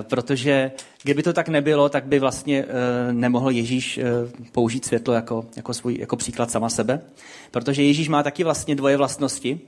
protože 0.02 0.72
Kdyby 1.06 1.24
to 1.24 1.34
tak 1.34 1.50
nebylo, 1.50 1.90
tak 1.90 2.06
by 2.06 2.20
vlastně 2.20 2.66
e, 2.68 3.14
nemohl 3.14 3.52
Ježíš 3.52 3.98
e, 3.98 4.04
použít 4.52 4.86
světlo 4.86 5.14
jako, 5.14 5.46
jako, 5.56 5.74
svůj, 5.74 5.98
jako 6.00 6.16
příklad 6.16 6.52
sama 6.52 6.70
sebe. 6.70 7.02
Protože 7.52 7.84
Ježíš 7.84 8.10
má 8.10 8.24
taky 8.24 8.44
vlastně 8.44 8.76
dvoje 8.76 8.98
vlastnosti. 8.98 9.60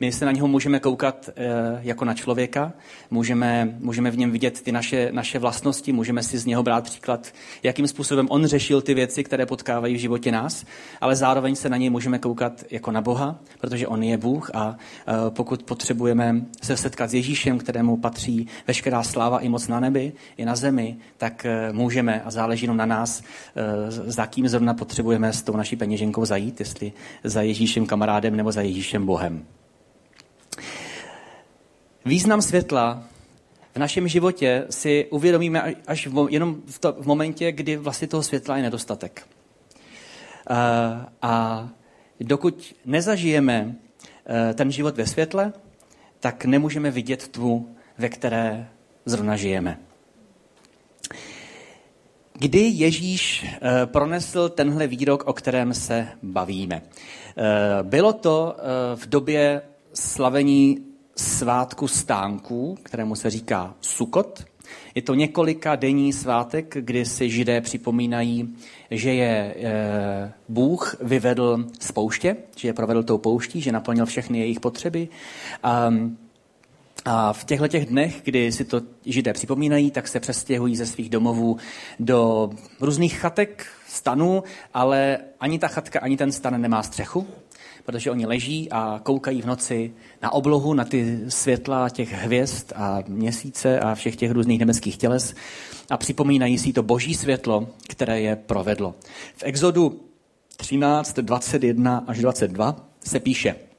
My 0.00 0.12
se 0.12 0.24
na 0.24 0.32
něho 0.32 0.48
můžeme 0.48 0.80
koukat 0.80 1.30
e, 1.36 1.42
jako 1.82 2.04
na 2.04 2.14
člověka, 2.14 2.72
můžeme, 3.10 3.76
můžeme 3.78 4.10
v 4.10 4.18
něm 4.18 4.30
vidět 4.30 4.62
ty 4.62 4.72
naše, 4.72 5.08
naše 5.12 5.38
vlastnosti, 5.38 5.92
můžeme 5.92 6.22
si 6.22 6.38
z 6.38 6.46
něho 6.46 6.62
brát 6.62 6.84
příklad, 6.84 7.32
jakým 7.62 7.88
způsobem 7.88 8.26
on 8.30 8.46
řešil 8.46 8.82
ty 8.82 8.94
věci, 8.94 9.24
které 9.24 9.46
potkávají 9.46 9.94
v 9.94 10.00
životě 10.00 10.32
nás, 10.32 10.64
ale 11.00 11.16
zároveň 11.16 11.56
se 11.56 11.68
na 11.68 11.76
něj 11.76 11.90
můžeme 11.90 12.18
koukat 12.18 12.64
jako 12.70 12.90
na 12.90 13.00
Boha, 13.00 13.38
protože 13.60 13.86
on 13.86 14.02
je 14.02 14.18
Bůh 14.18 14.50
a 14.54 14.76
e, 14.76 15.30
pokud 15.30 15.62
potřebujeme 15.62 16.44
se 16.62 16.76
setkat 16.76 17.10
s 17.10 17.14
Ježíšem, 17.14 17.58
kterému 17.58 17.96
patří 17.96 18.46
veškerá 18.66 19.02
sláva 19.02 19.38
i 19.38 19.48
moc 19.48 19.68
na 19.68 19.80
nebi, 19.80 20.12
i 20.36 20.44
na 20.44 20.56
zemi, 20.56 20.83
tak 21.16 21.44
eh, 21.44 21.72
můžeme 21.72 22.22
a 22.22 22.30
záleží 22.30 22.64
jenom 22.64 22.76
na 22.76 22.86
nás, 22.86 23.22
eh, 23.22 23.90
za 23.90 24.26
kým 24.26 24.48
zrovna 24.48 24.74
potřebujeme 24.74 25.32
s 25.32 25.42
tou 25.42 25.56
naší 25.56 25.76
peněženkou 25.76 26.24
zajít, 26.24 26.60
jestli 26.60 26.92
za 27.24 27.42
Ježíšem 27.42 27.86
kamarádem 27.86 28.36
nebo 28.36 28.52
za 28.52 28.60
Ježíšem 28.62 29.06
Bohem. 29.06 29.44
Význam 32.04 32.42
světla 32.42 33.02
v 33.74 33.78
našem 33.78 34.08
životě 34.08 34.66
si 34.70 35.06
uvědomíme 35.10 35.74
až 35.86 36.06
v, 36.06 36.26
jenom 36.30 36.56
v, 36.66 36.78
to, 36.78 36.92
v 36.92 37.06
momentě, 37.06 37.52
kdy 37.52 37.76
vlastně 37.76 38.08
toho 38.08 38.22
světla 38.22 38.56
je 38.56 38.62
nedostatek. 38.62 39.26
A, 40.46 40.54
eh, 40.54 41.06
a 41.22 41.68
dokud 42.20 42.74
nezažijeme 42.84 43.74
ten 44.54 44.72
život 44.72 44.96
ve 44.96 45.06
světle, 45.06 45.52
tak 46.20 46.44
nemůžeme 46.44 46.90
vidět 46.90 47.28
tmu, 47.28 47.76
ve 47.98 48.08
které 48.08 48.68
zrovna 49.04 49.36
žijeme. 49.36 49.78
Kdy 52.38 52.58
Ježíš 52.58 53.46
eh, 53.46 53.86
pronesl 53.86 54.48
tenhle 54.48 54.86
výrok, 54.86 55.22
o 55.26 55.32
kterém 55.32 55.74
se 55.74 56.08
bavíme? 56.22 56.82
Eh, 56.82 57.42
bylo 57.82 58.12
to 58.12 58.56
eh, 58.58 58.62
v 58.96 59.06
době 59.06 59.62
slavení 59.94 60.78
svátku 61.16 61.88
stánků, 61.88 62.78
kterému 62.82 63.14
se 63.14 63.30
říká 63.30 63.74
Sukot. 63.80 64.44
Je 64.94 65.02
to 65.02 65.14
několika 65.14 65.76
denní 65.76 66.12
svátek, 66.12 66.76
kdy 66.80 67.04
si 67.04 67.30
židé 67.30 67.60
připomínají, 67.60 68.54
že 68.90 69.14
je 69.14 69.54
Bůh 70.48 70.96
vyvedl 71.00 71.64
z 71.80 71.92
pouště, 71.92 72.36
že 72.56 72.68
je 72.68 72.72
provedl 72.72 73.02
tou 73.02 73.18
pouští, 73.18 73.60
že 73.60 73.72
naplnil 73.72 74.06
všechny 74.06 74.38
jejich 74.38 74.60
potřeby. 74.60 75.08
A 77.04 77.32
v 77.32 77.44
těchto 77.44 77.68
těch 77.68 77.86
dnech, 77.86 78.20
kdy 78.24 78.52
si 78.52 78.64
to 78.64 78.80
židé 79.06 79.32
připomínají, 79.32 79.90
tak 79.90 80.08
se 80.08 80.20
přestěhují 80.20 80.76
ze 80.76 80.86
svých 80.86 81.10
domovů 81.10 81.56
do 82.00 82.50
různých 82.80 83.18
chatek, 83.18 83.66
stanů, 83.88 84.42
ale 84.74 85.18
ani 85.40 85.58
ta 85.58 85.68
chatka, 85.68 86.00
ani 86.00 86.16
ten 86.16 86.32
stan 86.32 86.60
nemá 86.60 86.82
střechu, 86.82 87.26
protože 87.84 88.10
oni 88.10 88.26
leží 88.26 88.70
a 88.70 89.00
koukají 89.02 89.42
v 89.42 89.46
noci 89.46 89.92
na 90.22 90.32
oblohu, 90.32 90.74
na 90.74 90.84
ty 90.84 91.20
světla 91.28 91.88
těch 91.88 92.12
hvězd 92.12 92.72
a 92.76 92.98
měsíce 93.08 93.80
a 93.80 93.94
všech 93.94 94.16
těch 94.16 94.30
různých 94.30 94.60
nebeských 94.60 94.96
těles 94.96 95.34
a 95.90 95.96
připomínají 95.96 96.58
si 96.58 96.72
to 96.72 96.82
boží 96.82 97.14
světlo, 97.14 97.68
které 97.88 98.20
je 98.20 98.36
provedlo. 98.36 98.94
V 99.36 99.42
Exodu 99.42 100.00
13, 100.56 101.18
21 101.18 102.04
až 102.06 102.18
22 102.18 102.76
se 103.00 103.20
píše– 103.20 103.56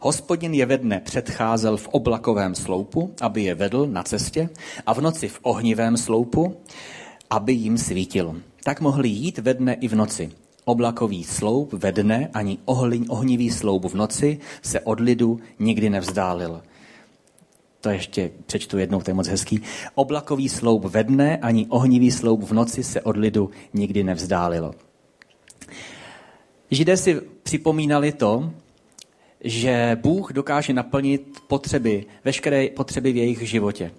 Hospodin 0.00 0.54
je 0.54 0.66
ve 0.66 0.78
dne 0.78 1.00
předcházel 1.00 1.76
v 1.76 1.88
oblakovém 1.88 2.54
sloupu, 2.54 3.14
aby 3.20 3.42
je 3.42 3.54
vedl 3.54 3.86
na 3.86 4.02
cestě, 4.02 4.48
a 4.86 4.94
v 4.94 5.00
noci 5.00 5.28
v 5.28 5.38
ohnivém 5.42 5.96
sloupu, 5.96 6.56
aby 7.30 7.52
jim 7.52 7.78
svítil. 7.78 8.42
Tak 8.62 8.80
mohli 8.80 9.08
jít 9.08 9.38
ve 9.38 9.54
dne 9.54 9.74
i 9.74 9.88
v 9.88 9.94
noci. 9.94 10.30
Oblakový 10.64 11.24
sloup 11.24 11.72
ve 11.72 11.92
dne 11.92 12.30
ani 12.34 12.58
ohnivý 13.08 13.50
sloup 13.50 13.84
v 13.84 13.94
noci 13.94 14.38
se 14.62 14.80
od 14.80 15.00
lidu 15.00 15.40
nikdy 15.58 15.90
nevzdálil. 15.90 16.62
To 17.80 17.90
ještě 17.90 18.30
přečtu 18.46 18.78
jednou, 18.78 19.00
to 19.00 19.10
je 19.10 19.14
moc 19.14 19.28
hezký. 19.28 19.62
Oblakový 19.94 20.48
sloup 20.48 20.84
ve 20.84 21.04
dne 21.04 21.36
ani 21.36 21.66
ohnivý 21.66 22.10
sloup 22.10 22.42
v 22.42 22.52
noci 22.52 22.82
se 22.82 23.00
od 23.00 23.16
lidu 23.16 23.50
nikdy 23.74 24.04
nevzdálilo. 24.04 24.74
Židé 26.70 26.96
si 26.96 27.20
připomínali 27.42 28.12
to, 28.12 28.50
že 29.44 29.98
Bůh 30.02 30.32
dokáže 30.32 30.72
naplnit 30.72 31.42
potřeby, 31.46 32.06
veškeré 32.24 32.68
potřeby 32.68 33.12
v 33.12 33.16
jejich 33.16 33.48
životě. 33.48 33.90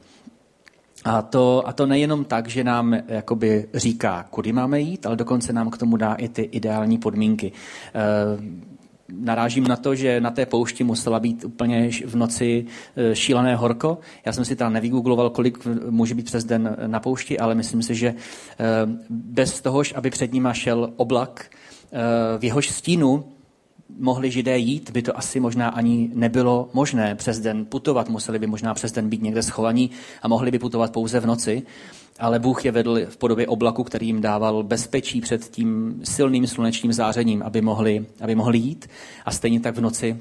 A 1.06 1.22
to, 1.22 1.68
a 1.68 1.74
to 1.74 1.86
nejenom 1.86 2.26
tak, 2.26 2.48
že 2.48 2.64
nám 2.64 2.98
jakoby 3.08 3.66
říká, 3.74 4.26
kudy 4.30 4.54
máme 4.54 4.80
jít, 4.80 5.06
ale 5.06 5.16
dokonce 5.16 5.54
nám 5.54 5.70
k 5.70 5.78
tomu 5.78 5.98
dá 5.98 6.14
i 6.14 6.30
ty 6.30 6.42
ideální 6.42 6.98
podmínky. 6.98 7.52
E, 7.52 8.02
narážím 9.14 9.68
na 9.68 9.76
to, 9.76 9.96
že 9.96 10.22
na 10.22 10.32
té 10.32 10.46
poušti 10.46 10.84
musela 10.84 11.20
být 11.20 11.44
úplně 11.44 11.90
v 12.06 12.16
noci 12.16 12.66
e, 12.96 13.16
šílené 13.16 13.56
horko. 13.56 13.98
Já 14.26 14.34
jsem 14.34 14.46
si 14.46 14.56
tam 14.56 14.74
nevygoogloval, 14.74 15.30
kolik 15.30 15.68
může 15.90 16.16
být 16.16 16.26
přes 16.26 16.44
den 16.44 16.78
na 16.88 17.00
poušti, 17.00 17.40
ale 17.40 17.56
myslím 17.56 17.84
si, 17.84 17.96
že 17.96 18.16
bez 19.10 19.62
toho, 19.62 19.82
aby 19.96 20.10
před 20.10 20.34
nima 20.34 20.54
šel 20.54 20.94
oblak, 20.96 21.52
v 22.40 22.44
jehož 22.44 22.70
stínu 22.70 23.26
mohli 23.98 24.32
židé 24.32 24.58
jít, 24.58 24.92
by 24.92 25.02
to 25.02 25.18
asi 25.18 25.40
možná 25.40 25.70
ani 25.70 26.10
nebylo 26.14 26.70
možné 26.74 27.16
přes 27.16 27.40
den 27.40 27.66
putovat. 27.66 28.10
Museli 28.10 28.40
by 28.40 28.48
možná 28.48 28.74
přes 28.74 28.92
den 28.92 29.10
být 29.10 29.22
někde 29.22 29.44
schovaní 29.44 29.92
a 30.22 30.28
mohli 30.28 30.52
by 30.52 30.60
putovat 30.60 30.92
pouze 30.92 31.20
v 31.20 31.26
noci. 31.26 31.64
Ale 32.20 32.40
Bůh 32.40 32.66
je 32.66 32.72
vedl 32.72 33.00
v 33.06 33.18
podobě 33.18 33.48
oblaku, 33.48 33.84
který 33.84 34.08
jim 34.08 34.22
dával 34.22 34.64
bezpečí 34.64 35.22
před 35.22 35.46
tím 35.46 36.02
silným 36.04 36.48
slunečním 36.48 36.94
zářením, 36.94 37.44
aby 37.44 37.62
mohli, 37.62 38.06
aby 38.22 38.36
mohli 38.36 38.58
jít. 38.58 38.90
A 39.26 39.32
stejně 39.32 39.60
tak 39.60 39.76
v 39.76 39.82
noci 39.82 40.18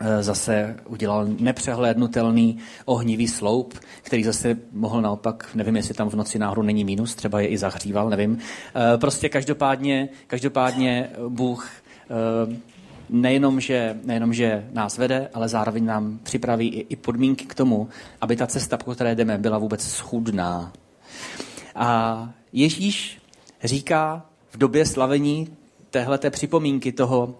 eh, 0.00 0.22
zase 0.22 0.76
udělal 0.86 1.26
nepřehlédnutelný 1.38 2.58
ohnivý 2.84 3.28
sloup, 3.28 3.74
který 4.02 4.24
zase 4.24 4.56
mohl 4.72 5.02
naopak, 5.02 5.48
nevím, 5.54 5.76
jestli 5.76 5.94
tam 5.94 6.10
v 6.10 6.14
noci 6.14 6.38
náhodou 6.38 6.62
není 6.62 6.84
mínus, 6.84 7.14
třeba 7.14 7.40
je 7.40 7.48
i 7.48 7.58
zahříval, 7.58 8.10
nevím. 8.10 8.38
Eh, 8.38 8.98
prostě 8.98 9.28
každopádně, 9.28 10.08
každopádně 10.26 11.10
Bůh 11.28 11.70
eh, 12.10 12.75
nejenom, 13.08 13.60
že, 13.60 14.00
nejenom, 14.04 14.34
že 14.34 14.68
nás 14.72 14.98
vede, 14.98 15.28
ale 15.34 15.48
zároveň 15.48 15.84
nám 15.84 16.18
připraví 16.22 16.68
i, 16.68 16.86
i 16.88 16.96
podmínky 16.96 17.44
k 17.44 17.54
tomu, 17.54 17.88
aby 18.20 18.36
ta 18.36 18.46
cesta, 18.46 18.76
po 18.76 18.94
které 18.94 19.14
jdeme, 19.14 19.38
byla 19.38 19.58
vůbec 19.58 19.82
schudná. 19.82 20.72
A 21.74 22.28
Ježíš 22.52 23.18
říká 23.64 24.26
v 24.50 24.56
době 24.56 24.86
slavení 24.86 25.56
téhleté 25.90 26.30
připomínky 26.30 26.92
toho, 26.92 27.34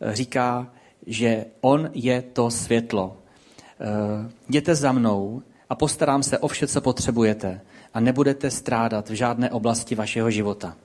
eh, 0.00 0.14
říká, 0.14 0.66
že 1.06 1.44
on 1.60 1.90
je 1.94 2.22
to 2.22 2.50
světlo. 2.50 3.16
Eh, 3.80 4.30
jděte 4.48 4.74
za 4.74 4.92
mnou 4.92 5.42
a 5.70 5.74
postarám 5.74 6.22
se 6.22 6.38
o 6.38 6.48
vše, 6.48 6.66
co 6.66 6.80
potřebujete 6.80 7.60
a 7.94 8.00
nebudete 8.00 8.50
strádat 8.50 9.08
v 9.08 9.12
žádné 9.12 9.50
oblasti 9.50 9.94
vašeho 9.94 10.30
života. 10.30 10.76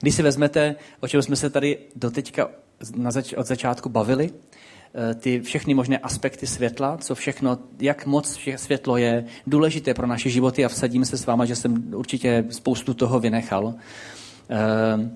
Když 0.00 0.14
si 0.14 0.22
vezmete, 0.22 0.76
o 1.00 1.08
čem 1.08 1.22
jsme 1.22 1.36
se 1.36 1.50
tady 1.50 1.78
doteďka 1.96 2.48
na 2.96 3.10
zač- 3.10 3.32
od 3.32 3.46
začátku 3.46 3.88
bavili, 3.88 4.30
eh, 4.30 5.14
ty 5.14 5.40
všechny 5.40 5.74
možné 5.74 5.98
aspekty 5.98 6.46
světla, 6.46 6.96
co 6.96 7.14
všechno, 7.14 7.58
jak 7.80 8.06
moc 8.06 8.38
světlo 8.56 8.96
je 8.96 9.24
důležité 9.46 9.94
pro 9.94 10.06
naše 10.06 10.30
životy 10.30 10.64
a 10.64 10.68
vsadím 10.68 11.04
se 11.04 11.18
s 11.18 11.26
váma, 11.26 11.44
že 11.44 11.56
jsem 11.56 11.94
určitě 11.94 12.44
spoustu 12.50 12.94
toho 12.94 13.20
vynechal, 13.20 13.74
eh, 13.74 15.10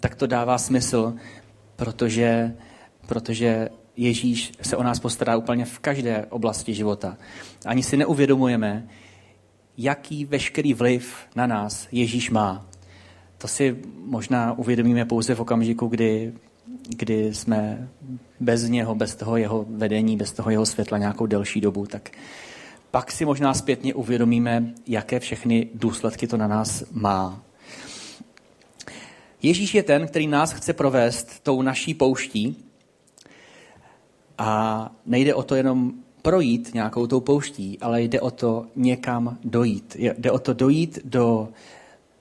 tak 0.00 0.14
to 0.14 0.26
dává 0.26 0.58
smysl, 0.58 1.14
protože, 1.76 2.54
protože 3.06 3.68
Ježíš 3.96 4.52
se 4.62 4.76
o 4.76 4.82
nás 4.82 5.00
postará 5.00 5.36
úplně 5.36 5.64
v 5.64 5.78
každé 5.78 6.26
oblasti 6.30 6.74
života. 6.74 7.16
Ani 7.66 7.82
si 7.82 7.96
neuvědomujeme, 7.96 8.88
jaký 9.78 10.24
veškerý 10.24 10.74
vliv 10.74 11.16
na 11.36 11.46
nás 11.46 11.88
Ježíš 11.92 12.30
má. 12.30 12.66
To 13.38 13.48
si 13.48 13.76
možná 14.04 14.58
uvědomíme 14.58 15.04
pouze 15.04 15.34
v 15.34 15.40
okamžiku, 15.40 15.86
kdy 15.86 16.32
kdy 16.88 17.34
jsme 17.34 17.88
bez 18.40 18.68
něho, 18.68 18.94
bez 18.94 19.14
toho 19.14 19.36
jeho 19.36 19.66
vedení, 19.68 20.16
bez 20.16 20.32
toho 20.32 20.50
jeho 20.50 20.66
světla 20.66 20.98
nějakou 20.98 21.26
delší 21.26 21.60
dobu, 21.60 21.86
tak 21.86 22.10
pak 22.90 23.12
si 23.12 23.24
možná 23.24 23.54
zpětně 23.54 23.94
uvědomíme, 23.94 24.74
jaké 24.86 25.20
všechny 25.20 25.68
důsledky 25.74 26.26
to 26.26 26.36
na 26.36 26.48
nás 26.48 26.84
má. 26.92 27.42
Ježíš 29.42 29.74
je 29.74 29.82
ten, 29.82 30.06
který 30.06 30.26
nás 30.26 30.52
chce 30.52 30.72
provést 30.72 31.40
tou 31.42 31.62
naší 31.62 31.94
pouští 31.94 32.56
A 34.38 34.90
nejde 35.06 35.34
o 35.34 35.42
to 35.42 35.54
jenom 35.54 35.92
projít 36.22 36.74
nějakou 36.74 37.06
tou 37.06 37.20
pouští, 37.20 37.78
ale 37.78 38.02
jde 38.02 38.20
o 38.20 38.30
to 38.30 38.66
někam 38.76 39.38
dojít. 39.44 39.96
Jde 39.98 40.30
o 40.30 40.38
to 40.38 40.52
dojít 40.52 40.98
do 41.04 41.48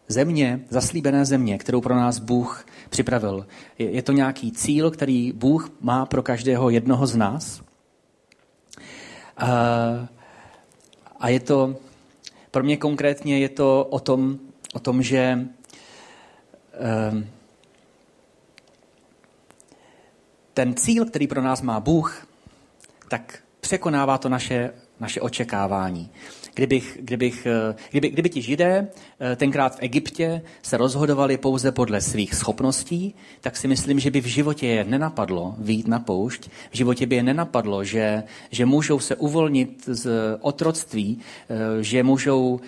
země, 0.08 0.60
zaslíbené 0.70 1.26
země, 1.26 1.58
kterou 1.58 1.82
pro 1.82 1.96
nás 1.96 2.20
Bůh 2.20 2.66
připravil. 2.90 3.48
Je 3.78 4.02
to 4.02 4.12
nějaký 4.12 4.52
cíl, 4.52 4.92
který 4.92 5.32
Bůh 5.32 5.72
má 5.82 6.06
pro 6.06 6.24
každého 6.24 6.70
jednoho 6.70 7.08
z 7.08 7.16
nás. 7.16 7.62
A 11.20 11.30
je 11.30 11.40
to, 11.40 11.76
pro 12.52 12.64
mě 12.64 12.78
konkrétně 12.78 13.40
je 13.40 13.50
to 13.50 13.88
o 13.90 14.00
tom, 14.00 14.40
o 14.74 14.80
tom 14.80 15.04
že 15.04 15.48
ehm, 16.74 17.28
ten 20.54 20.76
cíl, 20.76 21.06
který 21.06 21.28
pro 21.28 21.42
nás 21.42 21.62
má 21.62 21.80
Bůh, 21.80 22.28
tak 23.08 23.40
překonává 23.62 24.18
to 24.18 24.30
naše, 24.30 24.74
naše 25.00 25.22
očekávání. 25.22 26.12
Kdybych, 26.58 26.98
kdybych, 27.02 27.46
eh, 27.46 27.76
kdyby, 27.92 28.10
kdyby 28.10 28.30
ti 28.30 28.42
židé 28.42 28.88
eh, 29.20 29.36
tenkrát 29.36 29.76
v 29.76 29.80
Egyptě 29.82 30.42
se 30.62 30.78
rozhodovali 30.78 31.38
pouze 31.38 31.72
podle 31.72 32.02
svých 32.02 32.36
schopností, 32.36 33.16
tak 33.42 33.58
si 33.58 33.68
myslím, 33.68 34.00
že 34.00 34.12
by 34.12 34.22
v 34.22 34.26
životě 34.26 34.68
je 34.68 34.84
nenapadlo 34.84 35.56
výjít 35.58 35.88
na 35.88 36.00
poušť, 36.00 36.50
v 36.72 36.78
životě 36.78 37.06
by 37.06 37.16
je 37.16 37.24
nenapadlo, 37.24 37.84
že, 37.84 38.24
že 38.52 38.66
můžou 38.66 39.00
se 39.00 39.16
uvolnit 39.16 39.84
z 39.86 40.10
otroctví, 40.42 41.20
eh, 41.50 41.84
že 41.84 42.04
můžou 42.04 42.60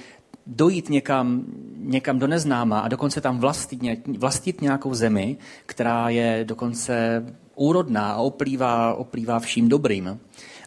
dojít 0.48 0.90
někam, 0.90 1.44
někam 1.78 2.20
do 2.20 2.28
neznáma 2.28 2.80
a 2.80 2.88
dokonce 2.88 3.22
tam 3.22 3.40
vlastnit, 3.40 4.08
vlastnit 4.18 4.62
nějakou 4.62 4.94
zemi, 4.94 5.38
která 5.66 6.10
je 6.10 6.46
dokonce 6.48 7.26
úrodná 7.56 8.12
a 8.12 8.22
oplývá, 8.22 8.94
oplývá 8.94 9.40
vším 9.40 9.70
dobrým 9.70 10.20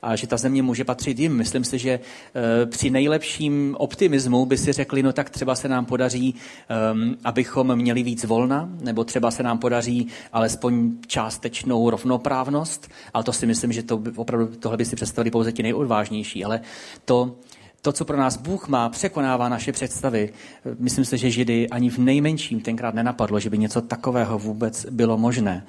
a 0.02 0.16
že 0.16 0.26
ta 0.26 0.36
země 0.36 0.62
může 0.62 0.84
patřit 0.84 1.18
jim. 1.18 1.36
Myslím 1.36 1.64
si, 1.64 1.78
že 1.78 1.90
eh, 1.90 2.66
při 2.66 2.90
nejlepším 2.90 3.76
optimismu 3.78 4.46
by 4.46 4.58
si 4.58 4.72
řekli, 4.72 5.02
no 5.02 5.12
tak 5.12 5.30
třeba 5.30 5.54
se 5.54 5.68
nám 5.68 5.84
podaří, 5.84 6.34
ehm, 6.68 7.16
abychom 7.24 7.76
měli 7.76 8.02
víc 8.02 8.24
volna, 8.24 8.68
nebo 8.80 9.04
třeba 9.04 9.30
se 9.30 9.42
nám 9.42 9.58
podaří 9.58 10.06
alespoň 10.32 10.92
částečnou 11.06 11.90
rovnoprávnost, 11.90 12.88
ale 13.14 13.24
to 13.24 13.32
si 13.32 13.46
myslím, 13.46 13.72
že 13.72 13.82
to 13.82 14.02
opravdu 14.16 14.46
tohle 14.46 14.76
by 14.76 14.84
si 14.84 14.96
představili 14.96 15.30
pouze 15.30 15.52
ti 15.52 15.62
nejodvážnější, 15.62 16.44
ale 16.44 16.60
to, 17.04 17.36
to, 17.82 17.92
co 17.92 18.04
pro 18.04 18.16
nás 18.16 18.36
Bůh 18.36 18.68
má, 18.68 18.88
překonává 18.88 19.48
naše 19.48 19.72
představy. 19.72 20.32
Myslím 20.78 21.04
si, 21.04 21.18
že 21.18 21.30
Židy 21.30 21.68
ani 21.68 21.90
v 21.90 21.98
nejmenším 21.98 22.60
tenkrát 22.60 22.94
nenapadlo, 22.94 23.40
že 23.40 23.50
by 23.50 23.58
něco 23.58 23.80
takového 23.80 24.38
vůbec 24.38 24.86
bylo 24.90 25.18
možné. 25.18 25.66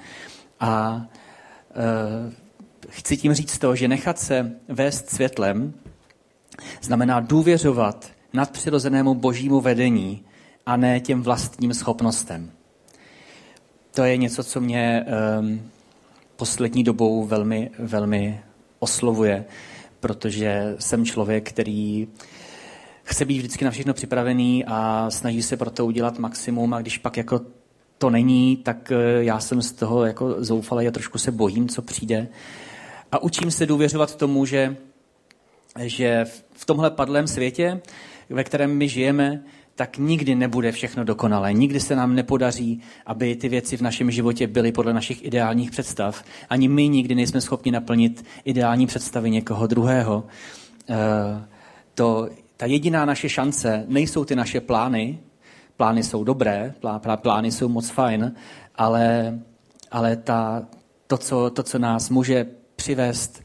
A 0.60 1.02
e, 1.74 2.43
chci 2.88 3.16
tím 3.16 3.34
říct 3.34 3.58
to, 3.58 3.76
že 3.76 3.88
nechat 3.88 4.18
se 4.18 4.52
vést 4.68 5.10
světlem 5.10 5.74
znamená 6.82 7.20
důvěřovat 7.20 8.10
nadpřirozenému 8.32 9.14
božímu 9.14 9.60
vedení 9.60 10.24
a 10.66 10.76
ne 10.76 11.00
těm 11.00 11.22
vlastním 11.22 11.74
schopnostem. 11.74 12.50
To 13.94 14.04
je 14.04 14.16
něco, 14.16 14.44
co 14.44 14.60
mě 14.60 15.06
um, 15.40 15.70
poslední 16.36 16.84
dobou 16.84 17.24
velmi, 17.24 17.70
velmi 17.78 18.40
oslovuje, 18.78 19.44
protože 20.00 20.76
jsem 20.78 21.04
člověk, 21.04 21.48
který 21.48 22.08
chce 23.04 23.24
být 23.24 23.38
vždycky 23.38 23.64
na 23.64 23.70
všechno 23.70 23.94
připravený 23.94 24.64
a 24.66 25.10
snaží 25.10 25.42
se 25.42 25.56
pro 25.56 25.70
to 25.70 25.86
udělat 25.86 26.18
maximum 26.18 26.74
a 26.74 26.80
když 26.80 26.98
pak 26.98 27.16
jako 27.16 27.40
to 27.98 28.10
není, 28.10 28.56
tak 28.56 28.92
eh, 28.92 29.24
já 29.24 29.40
jsem 29.40 29.62
z 29.62 29.72
toho 29.72 30.04
jako 30.04 30.44
zoufalý 30.44 30.88
a 30.88 30.90
trošku 30.90 31.18
se 31.18 31.32
bojím, 31.32 31.68
co 31.68 31.82
přijde. 31.82 32.28
A 33.14 33.18
učím 33.22 33.50
se 33.50 33.66
důvěřovat 33.66 34.16
tomu, 34.16 34.46
že, 34.46 34.76
že 35.80 36.24
v 36.52 36.64
tomhle 36.64 36.90
padlém 36.90 37.26
světě, 37.26 37.80
ve 38.30 38.44
kterém 38.44 38.76
my 38.76 38.88
žijeme, 38.88 39.42
tak 39.74 39.98
nikdy 39.98 40.34
nebude 40.34 40.72
všechno 40.72 41.04
dokonalé. 41.04 41.52
Nikdy 41.52 41.80
se 41.80 41.96
nám 41.96 42.14
nepodaří, 42.14 42.82
aby 43.06 43.36
ty 43.36 43.48
věci 43.48 43.76
v 43.76 43.80
našem 43.80 44.10
životě 44.10 44.46
byly 44.46 44.72
podle 44.72 44.92
našich 44.92 45.24
ideálních 45.24 45.70
představ. 45.70 46.24
Ani 46.50 46.68
my 46.68 46.88
nikdy 46.88 47.14
nejsme 47.14 47.40
schopni 47.40 47.72
naplnit 47.72 48.24
ideální 48.44 48.86
představy 48.86 49.30
někoho 49.30 49.66
druhého. 49.66 50.24
Eh, 50.88 51.44
to, 51.94 52.28
ta 52.56 52.66
jediná 52.66 53.04
naše 53.04 53.28
šance 53.28 53.84
nejsou 53.88 54.24
ty 54.24 54.36
naše 54.36 54.60
plány. 54.60 55.18
Plány 55.76 56.02
jsou 56.02 56.24
dobré, 56.24 56.74
plány 57.16 57.52
jsou 57.52 57.68
moc 57.68 57.90
fajn, 57.90 58.34
ale, 58.74 59.38
ale 59.90 60.16
ta, 60.16 60.66
to, 61.06 61.18
co, 61.18 61.50
to, 61.50 61.62
co 61.62 61.78
nás 61.78 62.10
může 62.10 62.46
přivést 62.84 63.42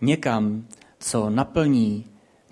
někam, 0.00 0.66
co 0.98 1.30
naplní 1.30 2.04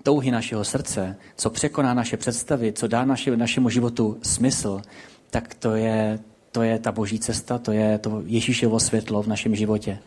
touhy 0.03 0.31
našeho 0.31 0.63
srdce, 0.63 1.15
co 1.35 1.49
překoná 1.49 1.93
naše 1.93 2.17
představy, 2.17 2.73
co 2.73 2.87
dá 2.87 3.05
naše, 3.05 3.37
našemu 3.37 3.69
životu 3.69 4.19
smysl, 4.23 4.81
tak 5.29 5.53
to 5.53 5.75
je, 5.75 6.19
to 6.51 6.63
je 6.63 6.79
ta 6.79 6.91
boží 6.91 7.19
cesta, 7.19 7.57
to 7.57 7.71
je 7.71 7.97
to 7.97 8.23
Ježíšovo 8.25 8.79
světlo 8.79 9.23
v 9.23 9.27
našem 9.27 9.55
životě. 9.55 9.99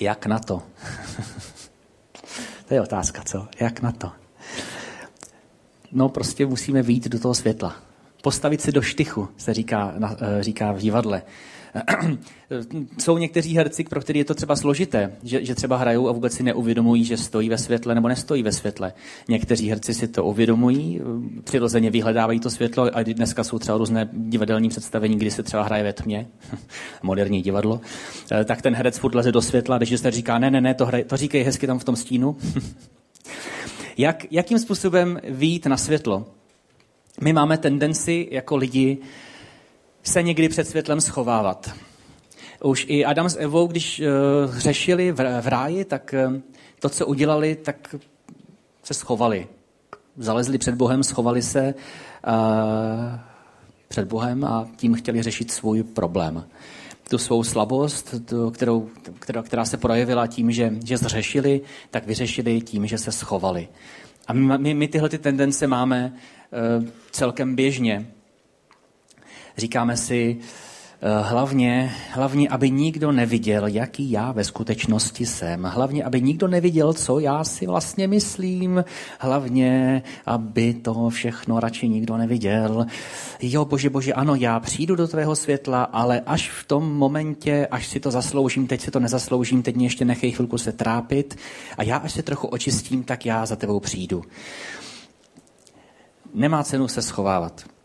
Jak 0.00 0.26
na 0.26 0.38
to? 0.38 0.62
to 2.68 2.74
je 2.74 2.80
otázka, 2.80 3.22
co? 3.22 3.48
Jak 3.60 3.82
na 3.82 3.92
to? 3.92 4.12
No 5.92 6.08
prostě 6.08 6.46
musíme 6.46 6.82
výjít 6.82 7.08
do 7.08 7.18
toho 7.18 7.34
světla. 7.34 7.87
Postavit 8.22 8.60
si 8.60 8.72
do 8.72 8.82
štychu, 8.82 9.28
se 9.36 9.54
říká, 9.54 9.94
eh, 10.20 10.42
říká 10.42 10.72
v 10.72 10.78
divadle. 10.78 11.22
Jsou 12.98 13.18
někteří 13.18 13.56
herci, 13.56 13.84
pro 13.84 14.00
který 14.00 14.18
je 14.18 14.24
to 14.24 14.34
třeba 14.34 14.56
složité, 14.56 15.12
že, 15.22 15.44
že 15.44 15.54
třeba 15.54 15.76
hrajou 15.76 16.08
a 16.08 16.12
vůbec 16.12 16.32
si 16.32 16.42
neuvědomují, 16.42 17.04
že 17.04 17.16
stojí 17.16 17.48
ve 17.48 17.58
světle 17.58 17.94
nebo 17.94 18.08
nestojí 18.08 18.42
ve 18.42 18.52
světle. 18.52 18.92
Někteří 19.28 19.70
herci 19.70 19.94
si 19.94 20.08
to 20.08 20.24
uvědomují, 20.24 21.00
přirozeně 21.44 21.90
vyhledávají 21.90 22.40
to 22.40 22.50
světlo 22.50 22.96
a 22.96 23.02
dneska 23.02 23.44
jsou 23.44 23.58
třeba 23.58 23.78
různé 23.78 24.08
divadelní 24.12 24.68
představení, 24.68 25.16
kdy 25.16 25.30
se 25.30 25.42
třeba 25.42 25.62
hraje 25.62 25.84
ve 25.84 25.92
tmě, 25.92 26.26
moderní 27.02 27.42
divadlo, 27.42 27.80
eh, 28.32 28.44
tak 28.44 28.62
ten 28.62 28.74
herec 28.74 28.98
furt 28.98 29.14
leze 29.14 29.32
do 29.32 29.42
světla, 29.42 29.78
když 29.78 30.00
se 30.00 30.10
říká, 30.10 30.38
ne, 30.38 30.50
ne, 30.50 30.60
ne, 30.60 30.74
to, 30.74 30.86
hraje, 30.86 31.04
to 31.04 31.16
říkej 31.16 31.42
hezky 31.42 31.66
tam 31.66 31.78
v 31.78 31.84
tom 31.84 31.96
stínu. 31.96 32.36
Jak, 33.98 34.32
jakým 34.32 34.58
způsobem 34.58 35.20
výjít 35.28 35.66
na 35.66 35.76
světlo? 35.76 36.26
My 37.20 37.32
máme 37.32 37.58
tendenci 37.58 38.28
jako 38.30 38.56
lidi 38.56 38.98
se 40.02 40.22
někdy 40.22 40.48
před 40.48 40.68
světlem 40.68 41.00
schovávat. 41.00 41.70
Už 42.62 42.86
i 42.88 43.04
Adam 43.04 43.28
s 43.28 43.36
Evou, 43.36 43.66
když 43.66 44.00
uh, 44.00 44.54
hřešili 44.54 45.12
v, 45.12 45.40
v 45.40 45.46
ráji, 45.46 45.84
tak 45.84 46.14
uh, 46.28 46.36
to, 46.80 46.88
co 46.88 47.06
udělali, 47.06 47.56
tak 47.56 47.94
se 48.82 48.94
schovali. 48.94 49.46
Zalezli 50.16 50.58
před 50.58 50.74
Bohem, 50.74 51.02
schovali 51.02 51.42
se 51.42 51.74
uh, 52.26 53.18
před 53.88 54.08
Bohem 54.08 54.44
a 54.44 54.68
tím 54.76 54.94
chtěli 54.94 55.22
řešit 55.22 55.50
svůj 55.50 55.82
problém. 55.82 56.44
Tu 57.10 57.18
svou 57.18 57.44
slabost, 57.44 58.14
tu, 58.24 58.50
kterou, 58.50 58.90
která, 59.18 59.42
která 59.42 59.64
se 59.64 59.76
projevila 59.76 60.26
tím, 60.26 60.50
že, 60.50 60.72
že 60.84 60.98
zřešili, 60.98 61.60
tak 61.90 62.06
vyřešili 62.06 62.60
tím, 62.60 62.86
že 62.86 62.98
se 62.98 63.12
schovali. 63.12 63.68
A 64.28 64.32
my, 64.32 64.58
my, 64.58 64.74
my 64.74 64.88
tyhle 64.88 65.08
ty 65.08 65.18
tendence 65.18 65.66
máme 65.66 66.12
uh, 66.12 66.88
celkem 67.10 67.56
běžně. 67.56 68.06
Říkáme 69.56 69.96
si, 69.96 70.38
hlavně, 71.22 71.92
hlavně, 72.10 72.48
aby 72.48 72.70
nikdo 72.70 73.12
neviděl, 73.12 73.66
jaký 73.66 74.10
já 74.10 74.32
ve 74.32 74.44
skutečnosti 74.44 75.26
jsem. 75.26 75.62
Hlavně, 75.62 76.04
aby 76.04 76.20
nikdo 76.20 76.48
neviděl, 76.48 76.92
co 76.92 77.18
já 77.18 77.44
si 77.44 77.66
vlastně 77.66 78.08
myslím. 78.08 78.84
Hlavně, 79.18 80.02
aby 80.26 80.74
to 80.74 81.08
všechno 81.08 81.60
radši 81.60 81.88
nikdo 81.88 82.16
neviděl. 82.16 82.86
Jo, 83.42 83.64
bože, 83.64 83.90
bože, 83.90 84.12
ano, 84.12 84.34
já 84.34 84.60
přijdu 84.60 84.96
do 84.96 85.08
tvého 85.08 85.36
světla, 85.36 85.82
ale 85.82 86.20
až 86.26 86.50
v 86.50 86.66
tom 86.66 86.96
momentě, 86.96 87.68
až 87.70 87.86
si 87.86 88.00
to 88.00 88.10
zasloužím, 88.10 88.66
teď 88.66 88.80
si 88.80 88.90
to 88.90 89.00
nezasloužím, 89.00 89.62
teď 89.62 89.76
mě 89.76 89.86
ještě 89.86 90.04
nechej 90.04 90.32
chvilku 90.32 90.58
se 90.58 90.72
trápit 90.72 91.38
a 91.78 91.82
já 91.82 91.96
až 91.96 92.12
se 92.12 92.22
trochu 92.22 92.46
očistím, 92.46 93.04
tak 93.04 93.26
já 93.26 93.46
za 93.46 93.56
tebou 93.56 93.80
přijdu. 93.80 94.24
Nemá 96.34 96.64
cenu 96.64 96.88
se 96.88 97.02
schovávat. 97.02 97.77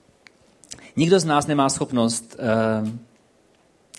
Nikdo 0.95 1.19
z 1.19 1.25
nás 1.25 1.47
nemá 1.47 1.69
schopnost 1.69 2.35
uh, 2.83 2.89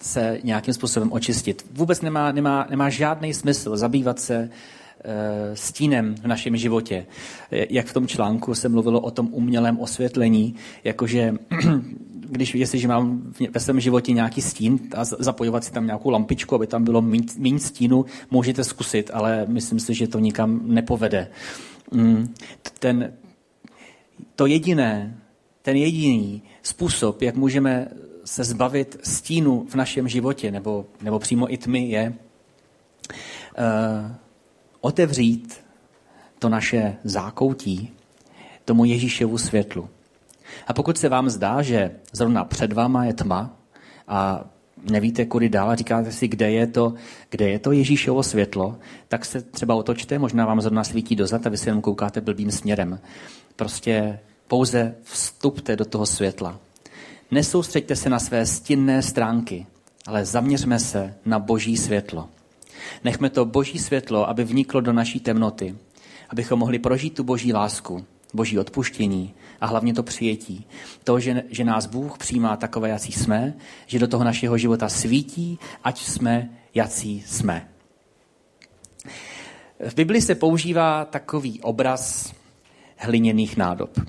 se 0.02 0.38
nějakým 0.44 0.74
způsobem 0.74 1.12
očistit. 1.12 1.66
Vůbec 1.72 2.00
nemá, 2.00 2.32
nemá, 2.32 2.66
nemá 2.70 2.90
žádný 2.90 3.34
smysl 3.34 3.76
zabývat 3.76 4.20
se 4.20 4.38
uh, 4.38 5.10
stínem 5.54 6.14
v 6.14 6.26
našem 6.26 6.56
životě. 6.56 7.06
Jak 7.50 7.86
v 7.86 7.92
tom 7.92 8.06
článku 8.06 8.54
se 8.54 8.68
mluvilo 8.68 9.00
o 9.00 9.10
tom 9.10 9.28
umělém 9.32 9.78
osvětlení, 9.78 10.54
jakože 10.84 11.34
když 12.30 12.54
jestliže 12.54 12.88
mám 12.88 13.32
ve 13.50 13.60
svém 13.60 13.80
životě 13.80 14.12
nějaký 14.12 14.42
stín 14.42 14.80
a 14.96 15.04
zapojovat 15.04 15.64
si 15.64 15.72
tam 15.72 15.86
nějakou 15.86 16.10
lampičku, 16.10 16.54
aby 16.54 16.66
tam 16.66 16.84
bylo 16.84 17.02
méně 17.38 17.58
stínu, 17.58 18.04
můžete 18.30 18.64
zkusit, 18.64 19.10
ale 19.14 19.44
myslím 19.48 19.80
si, 19.80 19.94
že 19.94 20.08
to 20.08 20.18
nikam 20.18 20.60
nepovede. 20.64 21.28
Mm, 21.92 22.34
ten, 22.78 23.12
to 24.36 24.46
jediné, 24.46 25.18
ten 25.62 25.76
jediný 25.76 26.42
způsob, 26.64 27.22
jak 27.22 27.34
můžeme 27.34 27.88
se 28.24 28.44
zbavit 28.44 29.00
stínu 29.02 29.66
v 29.68 29.74
našem 29.74 30.08
životě, 30.08 30.50
nebo, 30.50 30.86
nebo 31.02 31.18
přímo 31.18 31.52
i 31.52 31.56
tmy, 31.56 31.88
je, 31.88 32.14
otevřít 34.80 35.60
to 36.38 36.48
naše 36.48 36.96
zákoutí 37.04 37.92
tomu 38.64 38.84
Ježíšovu 38.84 39.38
světlu. 39.38 39.88
A 40.66 40.72
pokud 40.72 40.98
se 40.98 41.08
vám 41.08 41.30
zdá, 41.30 41.62
že 41.62 41.90
zrovna 42.12 42.44
před 42.44 42.72
váma 42.72 43.04
je 43.04 43.12
tma 43.12 43.56
a 44.08 44.44
nevíte, 44.90 45.24
kudy 45.24 45.48
dál 45.48 45.70
a 45.70 45.74
říkáte 45.74 46.12
si, 46.12 46.28
kde 46.28 46.50
je 46.50 46.66
to, 46.66 46.94
kde 47.30 47.48
je 47.48 47.58
to 47.58 47.72
Ježíšovo 47.72 48.22
světlo, 48.22 48.78
tak 49.08 49.24
se 49.24 49.42
třeba 49.42 49.74
otočte, 49.74 50.18
možná 50.18 50.46
vám 50.46 50.60
zrovna 50.60 50.84
svítí 50.84 51.16
dozad 51.16 51.46
a 51.46 51.50
vy 51.50 51.56
se 51.56 51.68
jenom 51.68 51.82
koukáte 51.82 52.20
blbým 52.20 52.50
směrem. 52.50 53.00
Prostě 53.56 54.18
pouze 54.48 54.94
vstupte 55.02 55.76
do 55.76 55.84
toho 55.84 56.06
světla. 56.06 56.58
Nesoustřeďte 57.30 57.96
se 57.96 58.10
na 58.10 58.18
své 58.18 58.46
stinné 58.46 59.02
stránky, 59.02 59.66
ale 60.06 60.24
zaměřme 60.24 60.78
se 60.78 61.14
na 61.24 61.38
boží 61.38 61.76
světlo. 61.76 62.28
Nechme 63.04 63.30
to 63.30 63.44
boží 63.44 63.78
světlo, 63.78 64.28
aby 64.28 64.44
vniklo 64.44 64.80
do 64.80 64.92
naší 64.92 65.20
temnoty, 65.20 65.76
abychom 66.28 66.58
mohli 66.58 66.78
prožít 66.78 67.14
tu 67.14 67.24
boží 67.24 67.52
lásku, 67.52 68.04
boží 68.34 68.58
odpuštění 68.58 69.34
a 69.60 69.66
hlavně 69.66 69.94
to 69.94 70.02
přijetí. 70.02 70.66
To, 71.04 71.20
že, 71.20 71.42
že 71.50 71.64
nás 71.64 71.86
Bůh 71.86 72.18
přijímá 72.18 72.56
takové, 72.56 72.88
jací 72.88 73.12
jsme, 73.12 73.54
že 73.86 73.98
do 73.98 74.08
toho 74.08 74.24
našeho 74.24 74.58
života 74.58 74.88
svítí, 74.88 75.58
ať 75.84 76.02
jsme, 76.02 76.50
jací 76.74 77.24
jsme. 77.26 77.68
V 79.88 79.94
Bibli 79.94 80.20
se 80.20 80.34
používá 80.34 81.04
takový 81.04 81.60
obraz 81.60 82.32
hliněných 82.96 83.56
nádob. 83.56 84.00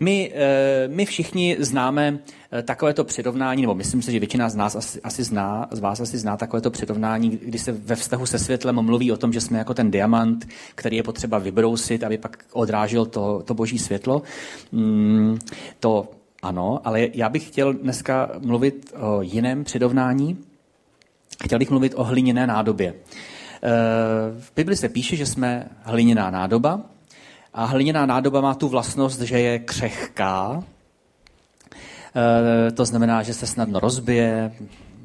My, 0.00 0.32
eh, 0.34 0.88
my 0.88 1.06
všichni 1.06 1.56
známe 1.58 2.18
eh, 2.52 2.62
takovéto 2.62 3.04
přirovnání, 3.04 3.62
nebo 3.62 3.74
myslím 3.74 4.02
si, 4.02 4.12
že 4.12 4.18
většina 4.18 4.48
z 4.48 4.56
nás 4.56 4.76
asi, 4.76 5.00
asi 5.00 5.24
zná, 5.24 5.68
z 5.70 5.78
vás 5.78 6.00
asi 6.00 6.18
zná 6.18 6.36
takovéto 6.36 6.70
přirovnání, 6.70 7.30
kdy 7.42 7.58
se 7.58 7.72
ve 7.72 7.96
vztahu 7.96 8.26
se 8.26 8.38
světlem 8.38 8.82
mluví 8.82 9.12
o 9.12 9.16
tom, 9.16 9.32
že 9.32 9.40
jsme 9.40 9.58
jako 9.58 9.74
ten 9.74 9.90
diamant, 9.90 10.48
který 10.74 10.96
je 10.96 11.02
potřeba 11.02 11.38
vybrousit, 11.38 12.04
aby 12.04 12.18
pak 12.18 12.44
odrážel 12.52 13.06
to, 13.06 13.42
to 13.44 13.54
boží 13.54 13.78
světlo. 13.78 14.22
Mm, 14.72 15.38
to 15.80 16.08
ano, 16.42 16.80
ale 16.84 17.08
já 17.14 17.28
bych 17.28 17.46
chtěl 17.46 17.72
dneska 17.72 18.30
mluvit 18.38 18.94
o 19.00 19.22
jiném 19.22 19.64
přirovnání. 19.64 20.38
Chtěl 21.44 21.58
bych 21.58 21.70
mluvit 21.70 21.94
o 21.96 22.04
hliněné 22.04 22.46
nádobě. 22.46 22.94
Eh, 22.94 23.70
v 24.40 24.52
Bibli 24.56 24.76
se 24.76 24.88
píše, 24.88 25.16
že 25.16 25.26
jsme 25.26 25.68
hliněná 25.82 26.30
nádoba, 26.30 26.80
a 27.54 27.64
hliněná 27.64 28.06
nádoba 28.06 28.40
má 28.40 28.54
tu 28.54 28.68
vlastnost, 28.68 29.20
že 29.20 29.40
je 29.40 29.58
křehká, 29.58 30.62
e, 32.68 32.70
to 32.70 32.84
znamená, 32.84 33.22
že 33.22 33.34
se 33.34 33.46
snadno 33.46 33.80
rozbije, 33.80 34.52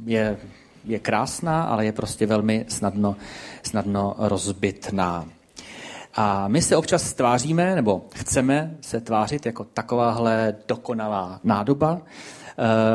je, 0.06 0.38
je 0.86 1.00
krásná, 1.00 1.64
ale 1.64 1.86
je 1.86 1.92
prostě 1.92 2.26
velmi 2.26 2.66
snadno, 2.68 3.16
snadno 3.64 4.16
rozbitná. 4.18 5.26
A 6.16 6.48
my 6.48 6.62
se 6.62 6.78
občas 6.78 7.14
tváříme, 7.14 7.76
nebo 7.76 8.06
chceme 8.16 8.76
se 8.82 9.02
tvářit 9.02 9.46
jako 9.46 9.64
takováhle 9.64 10.56
dokonalá 10.68 11.40
nádoba, 11.44 12.02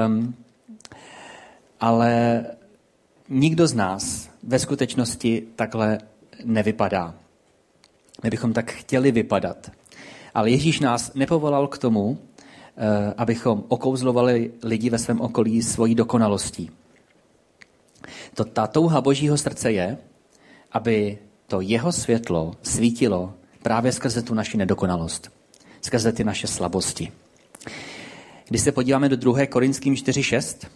um, 0.06 0.34
ale 1.80 2.44
nikdo 3.28 3.66
z 3.66 3.74
nás 3.74 4.30
ve 4.42 4.58
skutečnosti 4.58 5.42
takhle 5.56 5.98
nevypadá. 6.44 7.14
My 8.22 8.30
bychom 8.30 8.52
tak 8.52 8.72
chtěli 8.72 9.12
vypadat. 9.12 9.70
Ale 10.34 10.50
Ježíš 10.50 10.80
nás 10.80 11.14
nepovolal 11.14 11.66
k 11.66 11.78
tomu, 11.78 12.18
eh, 12.76 13.14
abychom 13.16 13.64
okouzlovali 13.68 14.52
lidi 14.62 14.90
ve 14.90 14.98
svém 14.98 15.20
okolí 15.20 15.62
svojí 15.62 15.94
dokonalostí. 15.94 16.70
To, 18.34 18.44
ta 18.44 18.66
touha 18.66 19.00
božího 19.00 19.38
srdce 19.38 19.72
je, 19.72 19.98
aby 20.72 21.18
to 21.46 21.60
jeho 21.60 21.92
světlo 21.92 22.54
svítilo 22.62 23.34
právě 23.62 23.92
skrze 23.92 24.22
tu 24.22 24.34
naši 24.34 24.56
nedokonalost, 24.56 25.30
skrze 25.80 26.12
ty 26.12 26.24
naše 26.24 26.46
slabosti. 26.46 27.12
Když 28.48 28.62
se 28.62 28.72
podíváme 28.72 29.08
do 29.08 29.16
2. 29.16 29.46
Korinským 29.46 29.94
4.6, 29.94 30.66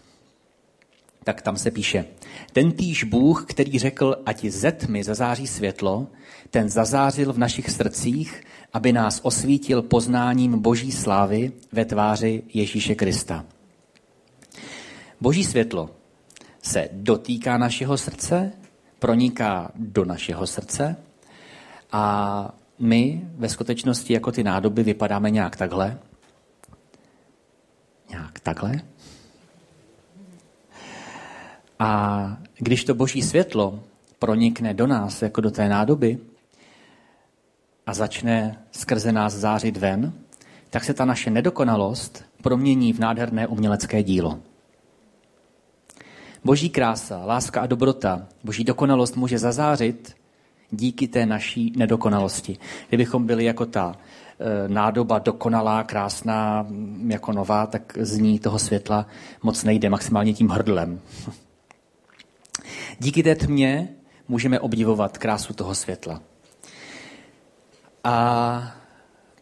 tak 1.24 1.42
tam 1.42 1.56
se 1.56 1.70
píše, 1.70 2.04
ten 2.52 2.72
týž 2.72 3.04
Bůh, 3.04 3.44
který 3.48 3.78
řekl, 3.78 4.16
ať 4.26 4.44
ze 4.44 4.72
tmy 4.72 5.04
zazáří 5.04 5.46
světlo, 5.46 6.06
ten 6.50 6.68
zazářil 6.68 7.32
v 7.32 7.38
našich 7.38 7.70
srdcích, 7.70 8.42
aby 8.72 8.92
nás 8.92 9.20
osvítil 9.22 9.82
poznáním 9.82 10.58
boží 10.58 10.92
slávy 10.92 11.52
ve 11.72 11.85
tváři 11.85 12.42
Ježíše 12.54 12.94
Krista. 12.94 13.44
Boží 15.20 15.44
světlo 15.44 15.90
se 16.62 16.88
dotýká 16.92 17.58
našeho 17.58 17.98
srdce, 17.98 18.52
proniká 18.98 19.70
do 19.74 20.04
našeho 20.04 20.46
srdce 20.46 20.96
a 21.92 22.54
my 22.78 23.22
ve 23.35 23.48
skutečnosti 23.48 24.12
jako 24.12 24.32
ty 24.32 24.44
nádoby 24.44 24.82
vypadáme 24.82 25.30
nějak 25.30 25.56
takhle. 25.56 25.98
Nějak 28.11 28.40
takhle. 28.40 28.80
A 31.83 32.37
když 32.59 32.85
to 32.85 32.95
boží 32.95 33.23
světlo 33.23 33.81
pronikne 34.18 34.75
do 34.75 34.87
nás, 34.87 35.23
jako 35.23 35.40
do 35.40 35.51
té 35.51 35.68
nádoby, 35.68 36.18
a 37.87 37.95
začne 37.95 38.59
skrze 38.73 39.12
nás 39.12 39.33
zářit 39.33 39.77
ven, 39.77 40.12
tak 40.71 40.85
se 40.85 40.95
ta 40.95 41.05
naše 41.05 41.31
nedokonalost 41.31 42.25
promění 42.42 42.92
v 42.92 42.99
nádherné 42.99 43.47
umělecké 43.47 44.03
dílo. 44.03 44.38
Boží 46.45 46.71
krása, 46.71 47.25
láska 47.25 47.61
a 47.61 47.66
dobrota, 47.66 48.27
boží 48.45 48.64
dokonalost 48.64 49.16
může 49.16 49.38
zazářit 49.38 50.14
díky 50.71 51.09
té 51.09 51.27
naší 51.27 51.73
nedokonalosti. 51.77 52.59
Kdybychom 52.88 53.27
byli 53.27 53.45
jako 53.45 53.66
ta 53.66 53.95
e, 53.95 54.68
nádoba 54.68 55.18
dokonalá, 55.18 55.83
krásná, 55.85 56.66
jako 57.09 57.33
nová, 57.33 57.66
tak 57.66 57.99
z 58.01 58.18
ní 58.18 58.38
toho 58.38 58.59
světla 58.59 59.07
moc 59.42 59.64
nejde, 59.64 59.90
maximálně 59.90 60.35
tím 60.35 60.49
hrdlem. 60.49 61.01
Díky 62.98 63.22
té 63.22 63.35
tmě 63.35 63.88
můžeme 64.28 64.61
obdivovat 64.61 65.18
krásu 65.18 65.55
toho 65.55 65.74
světla. 65.74 66.22
A 68.05 68.76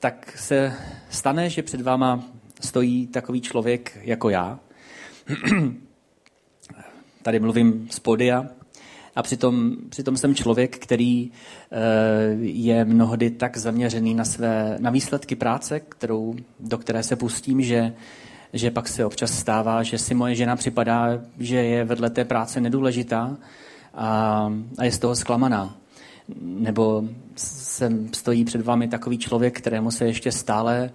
tak 0.00 0.38
se 0.38 0.72
stane, 1.10 1.50
že 1.50 1.62
před 1.62 1.80
váma 1.80 2.24
stojí 2.60 3.06
takový 3.06 3.40
člověk 3.40 3.98
jako 4.02 4.30
já. 4.30 4.60
Tady 7.22 7.40
mluvím 7.40 7.88
z 7.90 8.00
podia. 8.00 8.46
A 9.16 9.22
přitom, 9.22 9.76
přitom 9.88 10.16
jsem 10.16 10.34
člověk, 10.34 10.78
který 10.78 11.30
eh, 11.30 11.76
je 12.40 12.84
mnohdy 12.84 13.30
tak 13.30 13.56
zaměřený 13.56 14.14
na, 14.14 14.24
své, 14.24 14.76
na 14.80 14.90
výsledky 14.90 15.36
práce, 15.36 15.80
kterou, 15.80 16.34
do 16.60 16.78
které 16.78 17.02
se 17.02 17.16
pustím, 17.16 17.62
že, 17.62 17.92
že 18.52 18.70
pak 18.70 18.88
se 18.88 19.04
občas 19.04 19.38
stává, 19.38 19.82
že 19.82 19.98
si 19.98 20.14
moje 20.14 20.34
žena 20.34 20.56
připadá, 20.56 21.08
že 21.38 21.56
je 21.56 21.84
vedle 21.84 22.10
té 22.10 22.24
práce 22.24 22.60
nedůležitá 22.60 23.36
a, 23.94 24.52
a 24.78 24.84
je 24.84 24.92
z 24.92 24.98
toho 24.98 25.16
zklamaná. 25.16 25.76
Nebo 26.42 27.04
sem 27.36 28.14
stojí 28.14 28.44
před 28.44 28.60
vámi 28.60 28.88
takový 28.88 29.18
člověk, 29.18 29.58
kterému 29.58 29.90
se 29.90 30.06
ještě 30.06 30.32
stále, 30.32 30.90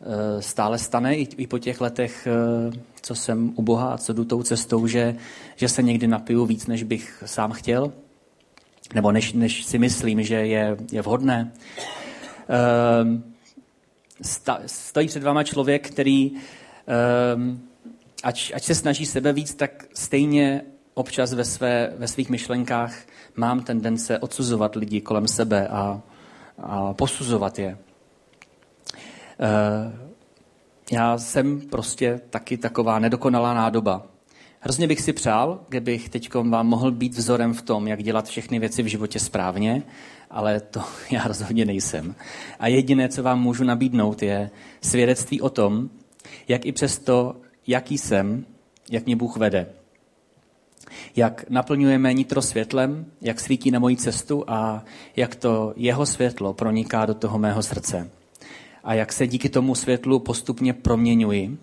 eh, 0.00 0.42
stále 0.42 0.78
stane 0.78 1.16
i, 1.16 1.28
i 1.36 1.46
po 1.46 1.58
těch 1.58 1.80
letech, 1.80 2.26
eh, 2.26 2.78
co 3.02 3.14
jsem 3.14 3.52
u 3.56 3.62
Boha 3.62 3.92
a 3.92 3.98
co 3.98 4.12
jdu 4.12 4.24
tou 4.24 4.42
cestou, 4.42 4.86
že, 4.86 5.16
že 5.56 5.68
se 5.68 5.82
někdy 5.82 6.06
napiju 6.06 6.46
víc, 6.46 6.66
než 6.66 6.82
bych 6.82 7.22
sám 7.26 7.52
chtěl, 7.52 7.92
nebo 8.94 9.12
než, 9.12 9.32
než 9.32 9.64
si 9.64 9.78
myslím, 9.78 10.22
že 10.22 10.34
je, 10.34 10.76
je 10.92 11.02
vhodné. 11.02 11.52
Ehm, 12.48 13.24
stojí 14.66 15.08
před 15.08 15.22
váma 15.22 15.42
člověk, 15.44 15.90
který 15.90 16.30
ehm, 16.34 16.40
ať, 18.22 18.52
ať 18.54 18.62
se 18.62 18.74
snaží 18.74 19.06
sebe 19.06 19.32
víc, 19.32 19.54
tak 19.54 19.84
stejně 19.94 20.62
občas 20.94 21.32
ve, 21.32 21.44
své, 21.44 21.92
ve 21.96 22.08
svých 22.08 22.30
myšlenkách 22.30 22.94
mám 23.36 23.62
tendence 23.62 24.18
odsuzovat 24.18 24.76
lidi 24.76 25.00
kolem 25.00 25.28
sebe 25.28 25.68
a, 25.68 26.00
a 26.58 26.94
posuzovat 26.94 27.58
je. 27.58 27.68
E, 27.68 27.78
já 30.92 31.18
jsem 31.18 31.60
prostě 31.60 32.20
taky 32.30 32.56
taková 32.56 32.98
nedokonalá 32.98 33.54
nádoba. 33.54 34.06
Hrozně 34.60 34.86
bych 34.86 35.00
si 35.00 35.12
přál, 35.12 35.60
kdybych 35.68 36.08
teď 36.08 36.34
vám 36.34 36.66
mohl 36.66 36.90
být 36.90 37.14
vzorem 37.14 37.54
v 37.54 37.62
tom, 37.62 37.88
jak 37.88 38.02
dělat 38.02 38.28
všechny 38.28 38.58
věci 38.58 38.82
v 38.82 38.86
životě 38.86 39.18
správně, 39.18 39.82
ale 40.30 40.60
to 40.60 40.82
já 41.10 41.24
rozhodně 41.24 41.64
nejsem. 41.64 42.14
A 42.58 42.68
jediné, 42.68 43.08
co 43.08 43.22
vám 43.22 43.40
můžu 43.40 43.64
nabídnout, 43.64 44.22
je 44.22 44.50
svědectví 44.80 45.40
o 45.40 45.50
tom, 45.50 45.90
jak 46.50 46.66
i 46.66 46.72
přesto, 46.72 47.36
jaký 47.66 47.98
jsem, 47.98 48.46
jak 48.90 49.06
mě 49.06 49.16
Bůh 49.16 49.36
vede 49.36 49.66
jak 51.16 51.44
naplňujeme 51.50 52.14
nitro 52.14 52.42
světlem, 52.42 53.06
jak 53.20 53.40
svítí 53.40 53.70
na 53.70 53.78
moji 53.78 53.96
cestu 53.96 54.44
a 54.46 54.84
jak 55.16 55.34
to 55.34 55.72
jeho 55.76 56.06
světlo 56.06 56.54
proniká 56.54 57.06
do 57.06 57.14
toho 57.14 57.38
mého 57.38 57.62
srdce. 57.62 58.10
A 58.84 58.94
jak 58.94 59.12
se 59.12 59.26
díky 59.26 59.48
tomu 59.48 59.74
světlu 59.74 60.18
postupně 60.18 60.72
proměňuji 60.72 61.58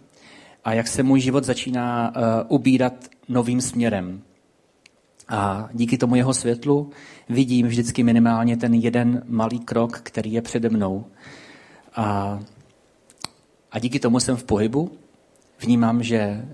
a 0.63 0.73
jak 0.73 0.87
se 0.87 1.03
můj 1.03 1.19
život 1.19 1.43
začíná 1.43 2.13
uh, 2.15 2.23
ubírat 2.47 2.93
novým 3.29 3.61
směrem. 3.61 4.21
A 5.29 5.69
díky 5.73 5.97
tomu 5.97 6.15
jeho 6.15 6.33
světlu 6.33 6.89
vidím 7.29 7.67
vždycky 7.67 8.03
minimálně 8.03 8.57
ten 8.57 8.73
jeden 8.73 9.23
malý 9.27 9.59
krok, 9.59 9.99
který 10.03 10.33
je 10.33 10.41
přede 10.41 10.69
mnou. 10.69 11.05
A, 11.95 12.39
a 13.71 13.79
díky 13.79 13.99
tomu 13.99 14.19
jsem 14.19 14.35
v 14.35 14.43
pohybu. 14.43 14.91
Vnímám, 15.59 16.03
že, 16.03 16.45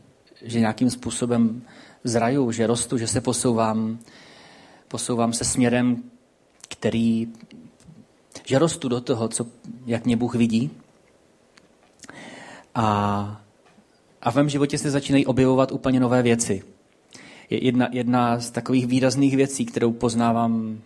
že 0.42 0.60
nějakým 0.60 0.90
způsobem 0.90 1.62
zraju, 2.04 2.52
že 2.52 2.68
rostu, 2.68 2.98
že 2.98 3.08
se 3.08 3.22
posouvám, 3.22 4.00
posouvám 4.88 5.34
se 5.34 5.44
směrem, 5.46 6.04
který, 6.70 7.28
že 8.46 8.60
rostu 8.60 8.88
do 8.88 9.02
toho, 9.02 9.28
co, 9.28 9.48
jak 9.86 10.06
mě 10.06 10.18
Bůh 10.18 10.36
vidí. 10.36 10.70
A, 12.76 13.42
a 14.22 14.32
v 14.32 14.36
mém 14.36 14.50
životě 14.50 14.78
se 14.78 14.92
začínají 14.92 15.26
objevovat 15.26 15.72
úplně 15.72 16.00
nové 16.00 16.22
věci. 16.22 16.64
Jedna, 17.50 17.88
jedna 17.92 18.40
z 18.40 18.52
takových 18.52 18.88
výrazných 18.88 19.36
věcí, 19.36 19.66
kterou 19.66 19.92
poznávám 19.92 20.82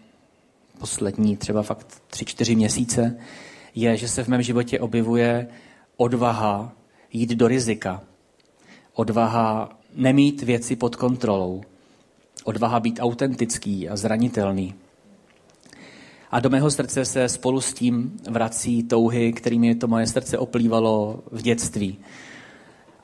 poslední 0.80 1.38
třeba 1.38 1.64
fakt 1.64 2.02
tři, 2.08 2.26
čtyři 2.26 2.56
měsíce, 2.56 3.20
je, 3.76 3.98
že 3.98 4.08
se 4.08 4.24
v 4.24 4.28
mém 4.28 4.42
životě 4.42 4.80
objevuje 4.80 5.48
odvaha 5.98 6.72
jít 7.14 7.30
do 7.30 7.48
rizika. 7.48 8.02
Odvaha 8.94 9.70
nemít 9.96 10.42
věci 10.42 10.76
pod 10.76 10.96
kontrolou. 10.96 11.62
Odvaha 12.44 12.80
být 12.80 13.00
autentický 13.02 13.90
a 13.90 13.96
zranitelný. 13.96 14.74
A 16.32 16.40
do 16.40 16.50
mého 16.50 16.72
srdce 16.72 17.06
se 17.06 17.30
spolu 17.30 17.62
s 17.62 17.74
tím 17.74 18.20
vrací 18.30 18.84
touhy, 18.84 19.34
kterými 19.34 19.76
to 19.76 19.88
moje 19.88 20.08
srdce 20.08 20.38
oplývalo 20.38 21.24
v 21.32 21.42
dětství. 21.42 21.98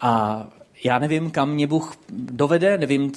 A 0.02 0.48
já 0.84 1.00
nevím, 1.00 1.32
kam 1.32 1.50
mě 1.50 1.68
Bůh 1.68 1.96
dovede, 2.12 2.78
nevím, 2.78 3.12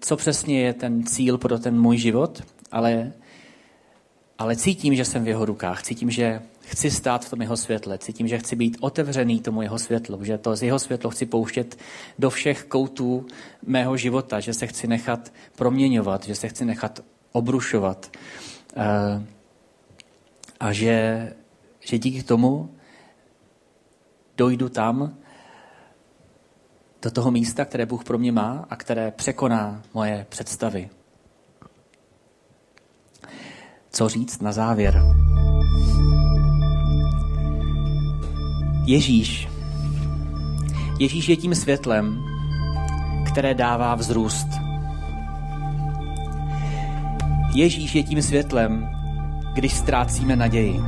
co 0.00 0.16
přesně 0.16 0.60
je 0.60 0.72
ten 0.72 1.06
cíl 1.06 1.38
pro 1.38 1.58
ten 1.58 1.80
můj 1.80 1.96
život, 1.96 2.42
ale, 2.72 3.12
ale 4.38 4.56
cítím, 4.56 4.94
že 4.94 5.04
jsem 5.04 5.24
v 5.24 5.28
jeho 5.28 5.44
rukách, 5.44 5.82
cítím, 5.82 6.10
že 6.10 6.42
chci 6.60 6.90
stát 6.90 7.24
v 7.24 7.30
tom 7.30 7.42
jeho 7.42 7.56
světle, 7.56 7.98
cítím, 7.98 8.28
že 8.28 8.38
chci 8.38 8.56
být 8.56 8.76
otevřený 8.80 9.40
tomu 9.40 9.62
jeho 9.62 9.78
světlu, 9.78 10.24
že 10.24 10.38
to 10.38 10.56
z 10.56 10.62
jeho 10.62 10.78
světlo 10.78 11.10
chci 11.10 11.26
pouštět 11.26 11.78
do 12.18 12.30
všech 12.30 12.64
koutů 12.64 13.26
mého 13.66 13.96
života, 13.96 14.40
že 14.40 14.54
se 14.54 14.66
chci 14.66 14.86
nechat 14.86 15.32
proměňovat, 15.56 16.26
že 16.26 16.34
se 16.34 16.48
chci 16.48 16.64
nechat 16.64 17.00
obrušovat. 17.32 18.16
Eh, 18.76 19.26
a 20.60 20.72
že, 20.72 21.32
že 21.80 21.98
díky 21.98 22.22
tomu 22.22 22.74
dojdu 24.36 24.68
tam, 24.68 25.16
do 27.02 27.10
toho 27.10 27.30
místa, 27.30 27.64
které 27.64 27.86
Bůh 27.86 28.04
pro 28.04 28.18
mě 28.18 28.32
má 28.32 28.66
a 28.70 28.76
které 28.76 29.10
překoná 29.10 29.82
moje 29.94 30.26
představy. 30.28 30.90
Co 33.94 34.08
říct 34.08 34.42
na 34.42 34.52
závěr? 34.52 35.02
Ježíš. 38.84 39.48
Ježíš 41.00 41.28
je 41.28 41.36
tím 41.36 41.54
světlem, 41.54 42.18
které 43.26 43.54
dává 43.54 43.94
vzrůst. 43.94 44.46
Ježíš 47.54 47.94
je 47.94 48.02
tím 48.02 48.22
světlem, 48.22 48.88
když 49.52 49.74
ztrácíme 49.74 50.36
naději. 50.36 50.80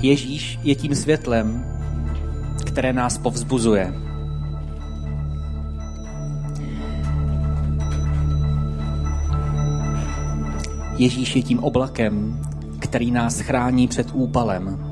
Ježíš 0.00 0.58
je 0.62 0.74
tím 0.74 0.94
světlem, 0.94 1.64
které 2.64 2.92
nás 2.92 3.18
povzbuzuje. 3.18 4.07
Ježíš 10.98 11.36
je 11.36 11.42
tím 11.42 11.58
oblakem, 11.58 12.40
který 12.78 13.10
nás 13.10 13.40
chrání 13.40 13.88
před 13.88 14.10
úpalem. 14.12 14.84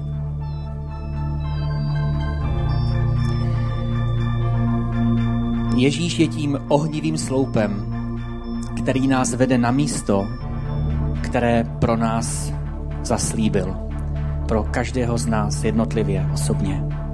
Ježíš 5.77 6.19
je 6.19 6.29
tím 6.29 6.59
ohnivým 6.69 7.19
sloupem, 7.19 7.97
který 8.77 9.09
nás 9.09 9.35
vede 9.35 9.59
na 9.59 9.71
místo, 9.71 10.29
které 11.23 11.65
pro 11.81 11.97
nás 11.97 12.53
zaslíbil 13.03 13.77
pro 14.49 14.65
každého 14.65 15.19
z 15.19 15.27
nás 15.27 15.65
jednotlivě, 15.65 16.27
osobně. 16.35 17.06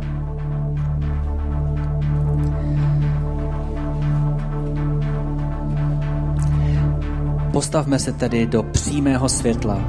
Postavme 7.52 7.98
se 7.98 8.12
tedy 8.12 8.46
do 8.46 8.62
přímého 8.62 9.28
světla. 9.28 9.80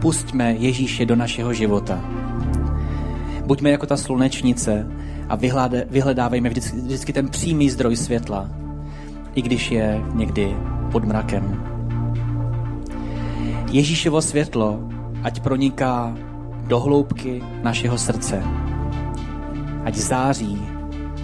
Pustíme 0.00 0.52
Ježíše 0.52 1.06
do 1.06 1.16
našeho 1.16 1.52
života. 1.52 2.04
Buďme 3.44 3.70
jako 3.70 3.86
ta 3.86 3.96
slunečnice 3.96 4.86
a 5.28 5.36
vyhledávejme 5.90 6.48
vždycky, 6.48 6.76
vždycky 6.76 7.12
ten 7.12 7.28
přímý 7.28 7.70
zdroj 7.70 7.96
světla, 7.96 8.48
i 9.34 9.42
když 9.42 9.70
je 9.70 10.00
někdy 10.14 10.56
pod 10.92 11.04
mrakem. 11.04 11.64
Ježíšovo 13.70 14.22
světlo 14.22 14.80
ať 15.22 15.40
proniká 15.40 16.16
do 16.66 16.80
hloubky 16.80 17.42
našeho 17.62 17.98
srdce. 17.98 18.42
Ať 19.84 19.94
září 19.96 20.62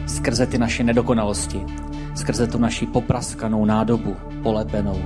skrze 0.07 0.47
ty 0.47 0.59
naše 0.59 0.85
nedokonalosti, 0.85 1.61
skrze 2.17 2.47
tu 2.47 2.59
naši 2.59 2.87
popraskanou 2.87 3.65
nádobu, 3.65 4.17
polepenou. 4.43 4.97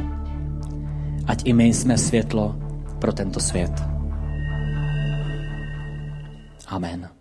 Ať 1.26 1.42
i 1.44 1.52
my 1.52 1.64
jsme 1.64 1.98
světlo 1.98 2.56
pro 2.98 3.12
tento 3.12 3.40
svět. 3.40 3.82
Amen. 6.66 7.19